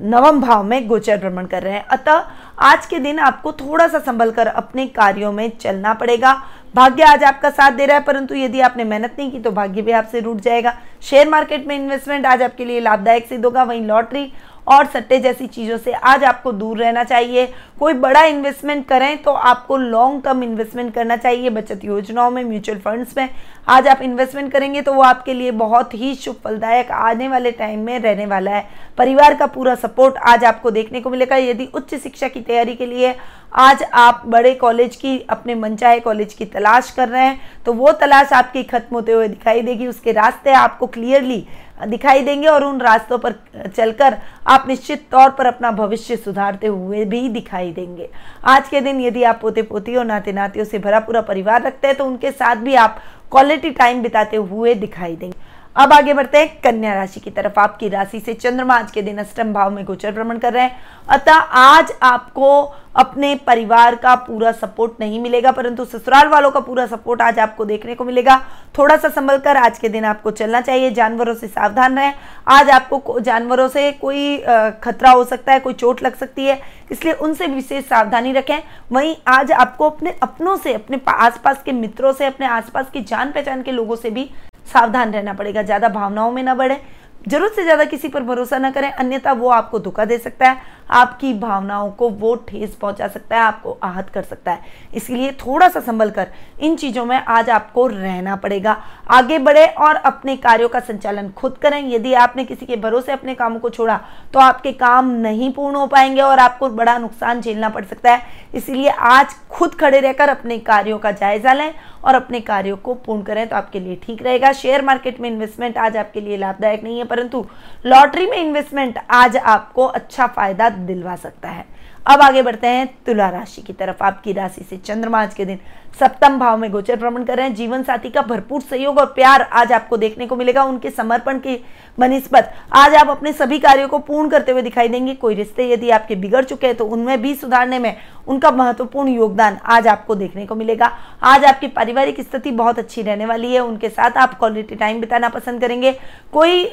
नवम 0.03 0.41
भाव 0.41 0.62
में 0.65 0.87
गोचर 0.88 1.19
भ्रमण 1.19 1.47
कर 1.47 1.62
रहे 1.62 1.73
हैं। 1.73 1.85
अतः 1.87 2.25
आज 2.61 2.87
के 2.87 2.99
दिन 2.99 3.19
आपको 3.19 3.53
थोड़ा 3.53 3.87
सा 3.88 3.99
संभल 3.99 4.31
कर 4.31 4.47
अपने 4.47 4.87
कार्यों 4.88 5.32
में 5.32 5.50
चलना 5.59 5.94
पड़ेगा। 5.94 6.32
भाग्य 6.75 7.03
आज 7.03 7.25
आपका 7.25 7.50
साथ 7.50 7.73
दे 7.73 7.87
रहा 7.87 7.97
है, 7.97 8.03
परंतु 8.03 8.35
यदि 8.35 8.61
आपने 8.61 8.85
मेहनत 8.85 9.17
नहीं 9.19 9.31
की 9.31 9.38
तो 9.41 9.50
भाग्य 9.50 9.82
भी 9.82 9.93
आपसे 9.93 10.21
रूट 10.21 10.41
जाएगा। 10.41 10.77
शेयर 11.03 11.29
मार्केट 11.29 11.67
में 11.67 11.75
इन्वेस्टमेंट 11.77 12.27
आज 12.27 12.43
आपके 12.43 12.65
लिए 12.65 12.81
लाभदायक 12.81 13.27
सिद्ध 13.27 13.44
होगा। 13.44 13.62
वहीं 13.62 13.82
लॉटरी 13.82 14.32
और 14.67 14.87
सट्टे 14.87 15.19
जैसी 15.21 15.47
चीज़ों 15.47 15.77
से 15.79 15.93
आज 15.93 16.25
आपको 16.25 16.53
दूर 16.53 16.79
रहना 16.79 17.05
चाहिए। 17.05 17.47
कोई 17.79 17.93
बड़ा 17.95 18.23
इन्वेस्टमेंट 18.25 18.87
करें 18.89 19.23
तो 19.23 19.33
आपको 19.33 19.77
लॉन्ग 19.77 20.23
टर्म 20.25 20.43
इन्वेस्टमेंट 20.43 20.93
करना 20.95 21.17
चाहिए 21.17 21.51
बचत 21.51 21.85
योजनाओं 21.85 22.31
में 22.31 22.43
म्यूचुअल 22.45 22.79
फंड्स 22.79 23.17
में। 23.17 23.29
आज 23.69 23.89
आप 23.89 24.03
इन्वेस्टमेंट 24.03 24.53
करेंगे 24.53 24.83
तो 24.83 24.93
वो 24.93 25.03
आपके 25.03 25.35
लिए 25.35 25.51
बहुत 25.51 25.95
ही 25.95 26.15
शुभ 26.15 26.37
फलदायक 26.45 26.91
आने 26.93 27.29
वाले 27.29 27.51
टाइम 27.53 27.81
में 27.81 27.99
रहने 27.99 28.27
वाला 28.27 28.51
है। 28.51 28.69
परिवार 28.99 29.35
का 29.35 29.47
पूरा 29.49 29.75
सपोर्ट 29.77 30.17
आज 30.29 30.45
आपको 30.45 30.71
देखने 30.71 31.01
को 31.01 31.11
मिलेगा। 31.11 31.37
यदि 31.37 31.69
उच्च 31.75 31.95
शिक्षा 31.95 32.29
की 32.29 32.41
तैयारी 32.41 32.75
के 32.75 32.87
लिए 32.87 33.15
आज 33.53 33.83
आप 33.83 34.23
बड़े 34.27 34.53
कॉलेज 34.55 34.97
की, 34.97 35.19
अपने 35.21 35.55
मनचाहे 35.55 36.01
कॉलेज 36.01 36.35
की 36.35 36.45
तलाश 36.47 36.91
कर 36.91 37.09
रहे 37.09 37.23
हैं 37.23 37.41
तो 37.65 37.73
वो 37.73 37.93
तलाश 37.93 38.33
आपकी 38.33 38.62
खत्म 38.65 38.97
होते 38.97 39.12
हुए 39.12 39.29
दिखाई 39.29 39.61
देगी। 39.62 39.87
उसके 39.87 40.12
रास्ते 40.12 40.51
आपको 40.53 40.87
क्लियरली 40.89 41.45
दिखाई 41.87 42.23
देंगे 42.23 42.49
और 42.49 42.65
उन 42.65 42.81
रास्तों 42.81 43.19
पर 43.19 43.35
चलकर 43.77 44.17
आप 44.47 44.65
निश्चित 44.69 45.06
तौर 45.12 45.31
पर 45.31 45.47
अपना 45.47 45.71
भविष्य 45.73 46.17
सुधारते 46.17 46.67
हुए 46.67 47.05
भी 47.05 47.29
दिखाई 47.29 47.73
देंगे। 47.73 48.09
आज 48.44 48.69
के 48.69 48.81
दिन 48.81 49.00
यदि 49.00 49.23
आप 49.23 49.38
पोते 49.43 49.62
पोतियों 49.62 50.05
नाते 50.05 50.32
नातियों 50.32 50.65
से 50.65 50.79
भरा 50.79 51.00
पूरा 51.00 51.21
परिवार 51.23 51.62
रखते 51.62 51.88
हैं 51.88 51.97
तो 51.97 52.05
उनके 52.05 52.31
साथ 52.32 52.56
भी 52.56 52.75
आप 52.77 53.00
क्वालिटी 53.31 53.71
टाइम 53.71 54.03
बिताते 54.03 54.37
हुए 54.37 54.75
दिखाई 54.77 55.17
देंगे। 55.17 55.38
अब 55.76 55.93
आगे 55.93 56.14
बढ़ते 56.14 56.38
हैं। 56.38 56.61
कन्या 56.61 56.94
राशि 56.94 57.20
की 57.20 57.31
तरफ़ 57.31 57.58
आपकी 57.61 57.88
राशि 57.88 58.19
से 58.20 58.32
चंद्रमा 58.34 58.75
आज 58.75 58.90
के 58.90 59.02
दिन 59.02 59.19
अष्टम 59.19 59.52
भाव 59.52 59.70
में 59.70 59.84
गोचर 59.84 60.12
भ्रमण 60.12 60.38
कर 60.38 60.52
रहे 60.52 60.62
हैं। 60.62 60.76
अतः 61.08 61.32
आज 61.32 61.93
आपको 62.02 62.61
अपने 62.96 63.34
परिवार 63.46 63.94
का 63.94 64.14
पूरा 64.17 64.52
सपोर्ट 64.52 64.93
नहीं 65.00 65.20
मिलेगा, 65.20 65.52
परंतु 65.52 65.84
ससुराल 65.84 66.28
वालों 66.28 66.50
का 66.50 66.61
पूरा 66.61 66.87
सपोर्ट 66.87 67.22
आज 67.22 67.38
आपको 67.38 67.64
देखने 67.64 67.94
को 67.94 68.05
मिलेगा। 68.05 68.38
थोड़ा 68.78 68.96
सा 68.96 69.08
संभल 69.08 69.38
कर 69.38 69.56
आज 69.56 69.78
के 69.78 69.88
दिन 69.88 70.05
आपको 70.05 70.31
चलना 70.32 70.61
चाहिए, 70.61 70.90
जानवरों 70.90 71.34
से 71.34 71.46
सावधान 71.46 71.96
रहें। 71.99 72.14
आज 72.49 72.70
आपको 72.70 73.19
जानवरों 73.20 73.69
से 73.69 73.90
कोई 73.93 74.37
खतरा 74.82 75.11
हो 75.11 75.25
सकता 75.25 75.52
है, 75.52 75.61
कोई 75.61 75.75
चोट 75.75 76.02
लग 76.02 76.16
सकती 76.16 76.46
है, 76.46 76.61
इसलिए 76.90 77.14
उनसे 77.14 77.46
विशेष 77.46 77.84
सावधानी 77.84 78.32
रखें। 78.32 78.58
वहीं 78.93 79.16
आज 79.28 79.52
आपको 79.52 79.90
अपने 79.90 80.16
अपनों 80.23 80.56
से, 80.56 80.75
अपने 80.75 81.00
आसपास 81.08 81.62
के 81.62 81.73
मित्रों 81.73 82.12
से, 82.12 82.26
अपने 82.26 82.46
आसपास 82.49 82.90
की 82.93 83.00
जान 83.02 83.32
पहचान 83.32 83.62
के 83.62 83.73
लोगों 83.73 83.96
से 83.96 84.11
भी 84.11 84.31
सावधान 84.72 85.12
रहना 85.12 85.32
पड़ेगा, 85.32 85.62
ज़्यादा 85.62 85.88
भावनाओं 85.88 86.32
में 86.32 86.43
ना 86.43 86.55
बढ़े। 86.55 86.81
ज़रूरत 87.28 87.52
से 87.52 87.62
ज़्यादा 87.64 87.84
किसी 87.84 88.08
पर 88.08 88.22
भरोसा 88.22 88.58
ना 88.58 88.70
करें, 88.70 88.90
अन्यथा 88.90 89.32
वो 89.32 89.49
आपको 89.50 89.78
धोखा 89.78 90.05
दे 90.05 90.19
सकता 90.19 90.49
है। 90.49 90.56
आपकी 90.90 91.32
भावनाओं 91.34 91.90
को 91.90 92.08
वो 92.10 92.34
ठेस 92.48 92.75
पहुँचा 92.75 93.08
सकता 93.08 93.37
है, 93.37 93.42
आपको 93.42 93.78
आहत 93.82 94.08
कर 94.08 94.22
सकता 94.22 94.52
है। 94.52 94.78
इसलिए 94.94 95.32
थोड़ा 95.40 95.69
सा 95.69 95.81
संभल 95.81 96.10
कर 96.10 96.28
इन 96.60 96.76
चीज़ों 96.76 97.04
में 97.04 97.16
आज 97.19 97.50
आपको 97.50 97.87
रहना 97.87 98.37
पड़ेगा। 98.37 98.76
आगे 99.10 99.38
बढ़े 99.40 99.66
और 99.66 99.96
अपने 99.96 100.37
कार्यों 100.38 100.68
का 100.68 100.80
संचालन 100.80 101.30
खुद 101.30 101.56
करें। 101.56 101.80
यदि 101.90 102.14
आपने 102.16 102.44
किसी 102.44 102.66
के 102.66 102.76
भरोसे 102.78 103.12
अपने 103.12 103.35
कामों 103.35 103.61
को 103.61 103.70
छोड़ा 103.70 104.00
तो 104.35 104.40
आपके 104.40 104.73
काम 104.75 105.11
नहीं 105.12 105.52
पूर्ण 105.52 105.76
हो 105.76 105.87
पाएँगे 105.87 106.20
और 106.20 106.38
आपको 106.38 106.68
बड़ा 106.70 106.97
नुकसान 106.99 107.40
झेलना 107.40 107.68
पड़ 107.68 107.85
सकता 107.85 108.12
है। 108.12 108.38
इसीलिए 108.54 108.88
आज 108.90 109.35
खुद 109.50 109.75
खड़े 109.75 110.00
रहकर 110.00 110.28
अपने 110.28 110.59
कार्यों 110.61 110.99
का 110.99 111.11
जायजा 111.12 111.52
लें 111.52 111.73
और 112.04 112.14
अपने 112.14 112.40
कार्यों 112.40 112.76
को 112.76 112.94
पूर्ण 112.97 113.23
करें 113.23 113.47
तो 113.49 113.56
आपके 113.56 113.80
लिए 113.80 113.97
ठीक 114.02 114.23
रहेगा। 114.23 114.52
शेयर 114.52 114.85
मार्केट 114.85 115.20
में 115.20 115.28
इन्वेस्टमेंट 115.30 115.78
आज 115.78 115.97
आपके 115.97 116.20
लिए 116.20 116.37
लाभदायक 116.37 116.85
नहीं 116.85 116.99
है, 116.99 117.04
परंतु 117.04 117.44
लॉटरी 117.87 118.26
में 118.26 118.37
इन्वेस्टमेंट 118.38 118.99
आज 119.11 119.37
आपको 119.37 119.85
अच्छा 119.85 120.26
फ़ायदा 120.26 120.68
दिलवा 120.87 121.16
सकता 121.16 121.49
है। 121.49 121.64
अब 122.06 122.20
आगे 122.20 122.42
बढ़ते 122.42 122.66
हैं 122.66 122.87
तुला 123.06 123.28
राशि 123.30 123.62
की 123.62 123.72
तरफ़। 123.72 124.02
आपकी 124.02 124.32
राशि 124.32 124.62
से 124.62 124.76
चंद्रमा 124.76 125.22
आज 125.22 125.34
के 125.34 125.44
दिन 125.44 125.58
सप्तम 125.94 126.38
भाव 126.38 126.56
में 126.56 126.70
गोचर 126.70 126.97
भ्रमण 126.97 127.25
कर 127.25 127.37
रहे 127.37 127.47
हैं। 127.47 127.54
जीवन 127.54 127.82
साथी 127.82 128.11
का 128.11 128.23
भरपूर 128.23 128.61
सहयोग 128.61 128.99
और 128.99 129.06
प्यार 129.06 129.42
आज 129.42 129.73
आपको 129.73 129.97
देखने 129.97 130.26
को 130.26 130.37
मिलेगा, 130.37 130.62
उनके 130.64 130.90
समर्पण 130.90 131.38
की 131.38 131.59
बनिस्पत 131.99 132.52
आज 132.73 132.94
आप 132.94 133.09
अपने 133.09 133.32
सभी 133.32 133.59
कार्यों 133.59 133.88
को 133.88 133.99
पूर्ण 133.99 134.28
करते 134.30 134.52
हुए 134.52 134.62
दिखाई 134.62 134.88
देंगे। 134.88 135.14
कोई 135.14 135.35
रिश्ते 135.35 135.68
यदि 135.70 135.90
आपके 135.90 136.16
बिगड़ 136.16 136.44
चुके 136.44 136.66
हैं 136.66 136.76
तो 136.76 136.85
उनमें 136.87 137.20
भी 137.23 137.35
सुधारने 137.35 137.78
में 137.78 137.97
उनका 138.26 138.50
महत्वपूर्ण 138.50 139.09
योगदान 139.09 139.59
आज 139.66 139.87
आपको 139.88 140.14
देखने 140.14 140.47
को 140.47 140.54
मिलेगा। 140.54 140.90
आज 141.23 141.44
आपकी 141.44 141.66
पारिवारिक 141.68 142.20
स्थिति 142.20 142.50
बहुत 142.52 142.78
अच्छी 142.78 143.02
रहने 143.02 143.26
वाली 143.26 143.52
है, 143.54 143.61
उनके 143.61 143.88
साथ 143.88 144.16
आप 144.16 144.38
क्वालिटी 144.38 144.75
टाइम 144.75 145.00
बिताना 145.00 145.28
पसंद 145.28 145.61
करेंगे। 145.61 145.92
कोई 146.32 146.64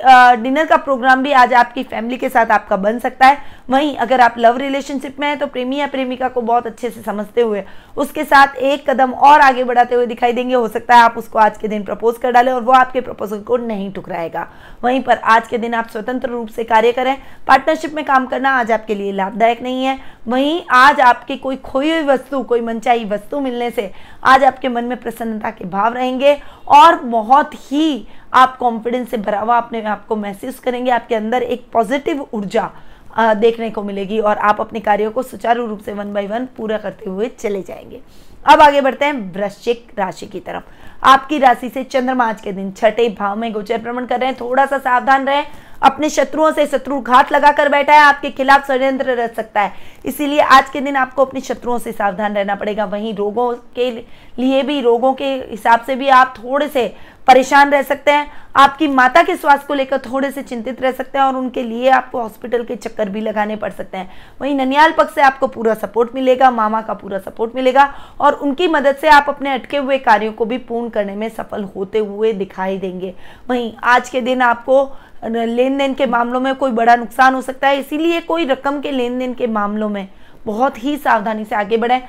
डिनर 0.41 0.65
का 0.65 0.77
प्रोग्राम 0.77 1.23
भी 1.23 1.31
आज 1.33 1.53
आपकी 1.55 1.83
फैमिली 1.85 2.17
के 2.17 2.29
साथ 2.29 2.51
आपका 2.51 2.77
बन 2.77 2.99
सकता 2.99 3.27
है। 3.27 3.37
वहीं 3.69 3.95
अगर 3.97 4.21
आप 4.21 4.35
लव 4.37 4.57
रिलेशनशिप 4.57 5.19
में 5.19 5.27
हैं 5.27 5.37
तो 5.39 5.47
प्रेमी 5.47 5.77
या 5.77 5.87
प्रेमिका 5.87 6.27
को 6.29 6.41
बहुत 6.43 6.67
अच्छे 6.67 6.89
से 6.89 7.01
समझते 7.01 7.41
हुए 7.41 7.63
उसके 7.97 8.23
साथ 8.25 8.55
एक 8.57 8.89
कदम 8.89 9.06
और 9.13 9.41
आगे 9.41 9.63
बढ़ाते 9.63 9.95
हुए 9.95 10.05
दिखाई 10.05 10.33
देंगे। 10.33 10.55
हो 10.55 10.67
सकता 10.67 10.95
है 10.95 11.01
आप 11.01 11.17
उसको 11.17 11.39
आज 11.39 11.57
के 11.57 11.67
दिन 11.67 11.83
प्रपोज 11.83 12.17
कर 12.17 12.31
डालें 12.31 12.51
और 12.51 12.61
वो 12.61 12.71
आपके 12.71 13.01
प्रपोजल 13.01 13.39
को 13.39 13.57
नहीं 13.57 13.91
ठुकराएगा। 13.93 14.47
वहीं 14.83 15.01
पर 15.03 15.17
आज 15.17 15.47
के 15.47 15.57
दिन 15.57 15.73
आप 15.73 15.89
स्वतंत्र 15.89 16.29
रूप 16.29 16.47
से 16.47 16.63
कार्य 16.63 16.91
करें। 16.91 17.15
पार्टनरशिप 17.47 17.93
में 17.93 18.03
काम 18.05 18.25
करना 18.25 18.51
आज 18.51 18.71
आपके 18.71 18.95
लिए 18.95 19.11
लाभदायक 19.11 19.61
नहीं 19.61 19.85
है। 19.85 19.97
वहीं 20.27 20.61
आज 20.71 20.99
आपकी 21.01 21.35
कोई 21.37 21.55
खोई 21.55 21.91
हुई 21.91 22.03
वस्तु, 22.03 22.43
कोई 22.43 22.61
मनचाही 22.61 23.05
वस्तु 23.05 23.39
मिलने 23.39 23.69
से 23.71 23.91
आज 24.23 24.43
आपके 24.43 24.69
मन 24.69 24.85
में 24.85 24.97
प्रसन्नता 24.97 25.51
के 25.51 25.65
भाव 25.65 25.93
रहेंगे 25.93 26.37
और 26.67 26.95
बहुत 26.99 27.53
ही 27.71 28.07
आप 28.33 28.57
कॉन्फिडेंस 28.57 29.09
से 29.09 29.17
भरा 29.17 29.39
हुआ 29.39 29.57
अपने 29.57 29.81
आप 29.81 30.05
को 30.07 30.15
महसूस 30.15 30.59
करेंगे। 30.59 30.91
आपके 30.91 31.15
अंदर 31.15 31.43
एक 31.43 31.65
पॉजिटिव 31.73 32.27
ऊर्जा 32.33 32.69
देखने 33.17 33.69
को 33.69 33.83
मिलेगी 33.83 34.19
और 34.19 34.37
आप 34.37 34.59
अपने 34.61 34.79
कार्यों 34.79 35.11
को 35.11 35.21
सुचारू 35.23 35.65
रूप 35.67 35.79
से 35.79 35.93
वन 35.93 36.13
बाय 36.13 36.27
वन 36.27 36.45
पूरा 36.57 36.77
करते 36.77 37.09
हुए 37.09 37.27
चले 37.29 37.61
जाएँगे। 37.61 38.01
अब 38.45 38.61
आगे 38.61 38.81
बढ़ते 38.81 39.05
हैं 39.05 39.13
वृश्चिक 39.33 39.87
राशि 39.97 40.25
की 40.25 40.39
तरफ़। 40.39 40.63
आपकी 41.03 41.37
राशि 41.39 41.69
से 41.69 41.83
चंद्रमा 41.83 42.25
आज 42.25 42.41
के 42.41 42.51
दिन 42.51 42.71
छठे 42.71 43.07
भाव 43.09 43.35
में 43.35 43.51
गोचर 43.53 43.77
भ्रमण 43.77 44.05
कर 44.05 44.19
रहे 44.19 44.29
हैं, 44.29 44.37
थोड़ा 44.39 44.65
सा 44.65 44.77
सावधान 44.77 45.27
रहे। 45.27 45.43
अपने 45.83 46.09
शत्रुओं 46.09 46.51
से 46.51 46.65
शत्रु 46.67 46.99
घात 47.01 47.31
लगाकर 47.31 47.69
बैठा 47.69 47.93
है 47.93 47.99
आपके 47.99 48.29
खिलाफ 48.29 48.67
षड्यंत्र 48.67 49.15
रह 49.15 49.27
सकता 49.27 49.61
है। 49.61 49.73
इसीलिए 50.05 50.39
आज 50.39 50.69
के 50.69 50.81
दिन 50.81 50.95
आपको 50.95 51.25
अपने 51.25 51.41
शत्रुओं 51.41 51.77
से 51.79 51.91
सावधान 51.91 52.35
रहना 52.35 52.55
पड़ेगा। 52.55 52.85
वहीं 52.85 53.13
रोगों 53.15 53.53
के 53.75 53.91
लिए 53.91 54.63
भी, 54.63 54.79
रोगों 54.81 55.13
के 55.13 55.25
हिसाब 55.25 55.81
से 55.81 55.95
भी 55.95 56.09
आप 56.09 56.33
थोड़े 56.37 56.67
से 56.67 56.93
परेशान 57.27 57.71
रह 57.71 57.81
सकते 57.83 58.11
हैं, 58.11 58.27
आपकी 58.55 58.87
माता 58.89 59.21
के 59.23 59.35
स्वास्थ्य 59.35 59.65
को 59.67 59.73
लेकर 59.73 59.97
थोड़े 60.01 60.29
से 60.31 60.41
चिंतित 60.43 60.81
रह 60.81 60.91
सकते 60.91 61.17
हैं 61.17 61.25
और 61.25 61.35
उनके 61.35 61.63
लिए 61.63 61.89
आपको 61.91 62.21
हॉस्पिटल 62.21 62.63
के 62.63 62.75
चक्कर 62.75 63.09
भी 63.09 63.21
लगाने 63.21 63.55
पड़ 63.55 63.71
सकते 63.71 63.97
हैं। 63.97 64.09
वहीं 64.41 64.55
ननियाल 64.55 64.91
पक्ष 64.91 65.15
से 65.15 65.21
आपको 65.21 65.47
पूरा 65.47 65.73
सपोर्ट 65.75 66.15
मिलेगा, 66.15 66.51
मामा 66.51 66.81
का 66.81 66.93
पूरा 66.93 67.19
सपोर्ट 67.19 67.55
मिलेगा 67.55 67.93
और 68.19 68.33
उनकी 68.35 68.67
मदद 68.67 68.95
से 68.95 69.09
आप 69.09 69.25
अपने 69.29 69.53
अटके 69.53 69.77
हुए 69.77 69.97
कार्यों 69.99 70.33
को 70.33 70.45
भी 70.45 70.57
पूर्ण 70.59 70.89
करने 70.89 71.15
में 71.15 71.27
सफल 71.29 71.63
होते 71.75 71.99
हुए 71.99 72.33
दिखाई 72.35 72.77
देंगे। 72.77 73.13
वहीं 73.49 73.71
आज 73.85 74.09
के 74.09 74.21
दिन 74.21 74.41
आपको 74.43 74.83
लेन 75.25 75.77
देन 75.77 75.93
के 75.93 76.05
मामलों 76.07 76.39
में 76.39 76.53
कोई 76.55 76.71
बड़ा 76.73 76.95
नुकसान 76.95 77.33
हो 77.33 77.41
सकता 77.41 77.67
है, 77.67 77.79
इसीलिए 77.79 78.21
कोई 78.21 78.45
रकम 78.45 78.79
के 78.81 78.91
लेन 78.91 79.19
देन 79.19 79.33
के 79.33 79.47
मामलों 79.49 79.89
में 79.89 80.07
बहुत 80.45 80.83
ही 80.83 80.97
सावधानी 80.97 81.45
से 81.45 81.55
आगे 81.55 81.77
बढ़ें। 81.77 82.01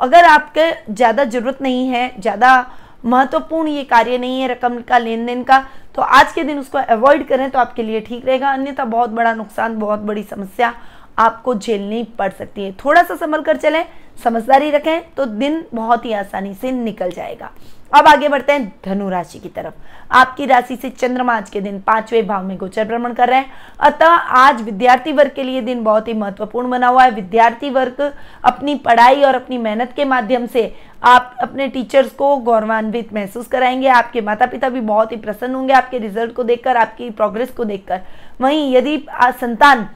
अगर 0.00 0.24
आपके 0.24 0.70
ज़्यादा 0.92 1.24
ज़रूरत 1.24 1.58
नहीं 1.62 1.86
है, 1.88 2.10
ज़्यादा 2.20 2.66
महत्वपूर्ण 3.04 3.68
ये 3.68 3.84
कार्य 3.84 4.18
नहीं 4.18 4.40
है 4.40 4.48
रकम 4.48 4.80
का 4.80 4.98
लेन 4.98 5.26
देन 5.26 5.42
का 5.44 5.58
तो 5.94 6.02
आज 6.02 6.32
के 6.32 6.44
दिन 6.44 6.58
उसको 6.58 6.78
अवॉइड 6.78 7.26
करें 7.28 7.50
तो 7.50 7.58
आपके 7.58 7.82
लिए 7.82 8.00
ठीक 8.00 8.26
रहेगा। 8.26 8.50
अन्यथा 8.50 8.84
बहुत 8.86 9.10
बड़ा 9.10 9.34
नुकसान, 9.34 9.78
बहुत 9.78 10.00
बड़ी 10.00 10.22
समस्या 10.22 10.74
आपको 11.18 11.54
झेलनी 11.54 12.02
पड़ 12.18 12.30
सकती 12.32 12.62
है। 12.62 12.72
थोड़ा 12.74 13.02
सा 13.02 13.16
संभल 13.16 13.42
कर 13.42 13.56
चलें, 13.56 13.84
समझदारी 14.24 14.70
रखें 14.70 15.14
तो 15.14 15.24
दिन 15.26 15.64
बहुत 15.74 16.04
ही 16.04 16.12
आसानी 16.12 16.54
से 16.54 16.70
निकल 16.72 17.10
जाएगा। 17.10 17.50
अब 17.94 18.06
आगे 18.06 18.28
बढ़ते 18.28 18.52
हैं 18.52 18.72
धनु 18.84 19.08
राशि 19.08 19.38
की 19.38 19.48
तरफ़। 19.48 19.74
आपकी 20.10 20.46
राशि 20.46 20.76
से 20.76 20.88
चंद्रमा 20.90 21.34
आज 21.34 21.50
के 21.50 21.60
दिन 21.60 21.78
पाँचवें 21.80 22.26
भाव 22.26 22.44
में 22.44 22.56
गोचर 22.58 22.84
भ्रमण 22.84 23.12
कर 23.14 23.28
रहे 23.28 23.38
हैं। 23.38 23.52
अतः 23.80 24.14
आज 24.36 24.62
विद्यार्थी 24.62 25.12
वर्ग 25.12 25.32
के 25.36 25.42
लिए 25.42 25.60
दिन 25.60 25.82
बहुत 25.84 26.08
ही 26.08 26.14
महत्वपूर्ण 26.14 26.70
बना 26.70 26.88
हुआ 26.88 27.04
है। 27.04 27.10
विद्यार्थी 27.10 27.70
वर्ग 27.70 28.00
अपनी 28.44 28.74
पढ़ाई 28.76 29.22
और 29.22 29.34
अपनी 29.34 29.58
मेहनत 29.58 29.92
के 29.96 30.04
माध्यम 30.04 30.46
से 30.46 30.72
आप 31.02 31.36
अपने 31.42 31.68
टीचर्स 31.68 32.10
को 32.12 32.36
गौरवान्वित 32.38 33.12
महसूस 33.14 33.46
कराएँगे। 33.46 33.88
आपके 33.88 34.20
माता 34.20 34.46
पिता 34.46 34.68
भी 34.68 34.80
बहुत 34.82 35.12
ही 35.12 35.16
प्रसन्न 35.16 35.54
होंगे 35.54 35.72
आपके 35.72 35.98
रिज़ल्ट 35.98 36.32
को 36.32 36.44
देखकर, 36.44 36.76
आपकी 36.76 37.10
प्रोग्रेस 37.10 37.50
को 37.50 37.64
देखकर। 37.64 38.00
वहीं 38.40 38.74
यदि 38.76 39.04
संतान 39.32 39.88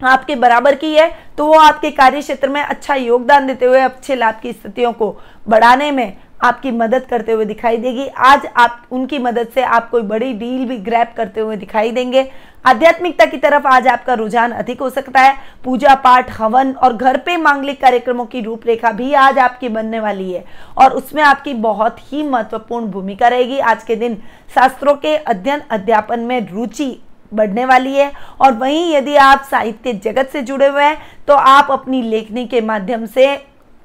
आपके 0.00 0.34
बराबर 0.36 0.74
की 0.74 0.92
है 0.94 1.10
तो 1.38 1.46
वो 1.46 1.58
आपके 1.58 1.90
कार्य 1.90 2.20
क्षेत्र 2.20 2.48
में 2.48 2.60
अच्छा 2.60 2.94
योगदान 2.94 3.46
देते 3.46 3.66
हुए, 3.66 3.80
अच्छे 3.80 4.14
लाभ 4.14 4.40
की 4.42 4.52
स्थितियों 4.52 4.92
को 4.92 5.16
बढ़ाने 5.48 5.90
में 5.90 6.16
आपकी 6.40 6.70
मदद 6.70 7.04
करते 7.04 7.32
हुए 7.32 7.44
दिखाई 7.44 7.76
देगी। 7.76 8.06
आज 8.06 8.46
आप, 8.56 8.82
उनकी 8.90 9.18
मदद 9.18 9.48
से 9.48 9.62
आप 9.62 9.88
कोई 9.90 10.02
बड़ी 10.02 10.32
डील 10.32 10.66
भी 10.66 10.76
ग्रैप 10.78 11.14
करते 11.16 11.40
हुए 11.40 11.56
दिखाई 11.56 11.90
देंगे। 11.90 12.30
आध्यात्मिकता 12.66 13.24
की 13.24 13.36
तरफ़ 13.36 13.66
आज 13.66 13.86
आपका 13.88 14.14
रुझान 14.14 14.52
अधिक 14.52 14.80
हो 14.80 14.90
सकता 14.90 15.20
है। 15.20 15.34
पूजा 15.64 15.94
पाठ, 15.94 16.30
हवन 16.30 16.72
और 16.72 16.96
घर 16.96 17.16
पे 17.16 17.36
मांगलिक 17.36 17.80
कार्यक्रमों 17.80 18.26
की 18.26 18.40
रूपरेखा 18.40 18.90
भी 18.92 19.12
आज 19.14 19.38
आपकी 19.38 19.68
बनने 19.68 20.00
वाली 20.00 20.32
है। 20.32 20.44
और 20.78 20.92
उसमें 20.92 21.22
आपकी 21.22 21.54
बहुत 21.54 21.96
ही 22.12 22.22
महत्वपूर्ण 22.22 22.86
भूमिका 22.86 23.28
रहेगी। 23.28 23.58
आज 23.58 23.82
के 23.82 23.96
दिन 23.96 24.22
शास्त्रों 24.54 24.94
के 24.94 25.16
अध्ययन, 25.16 25.62
अध्यापन 25.70 26.20
में 26.20 26.40
रुचि 26.50 26.96
बढ़ने 27.34 27.64
वाली 27.64 27.94
है। 27.94 28.10
और 28.40 28.52
वहीं 28.52 28.94
यदि 28.94 29.16
आप 29.16 29.48
साहित्य 29.50 29.92
जगत 29.94 30.28
से 30.32 30.42
जुड़े 30.42 30.66
हुए 30.66 30.84
हैं 30.84 30.96
तो 31.28 31.34
आप 31.34 31.70
अपनी 31.70 32.02
लेखनी 32.02 32.46
के 32.46 32.60
माध्यम 32.60 33.06
से 33.06 33.34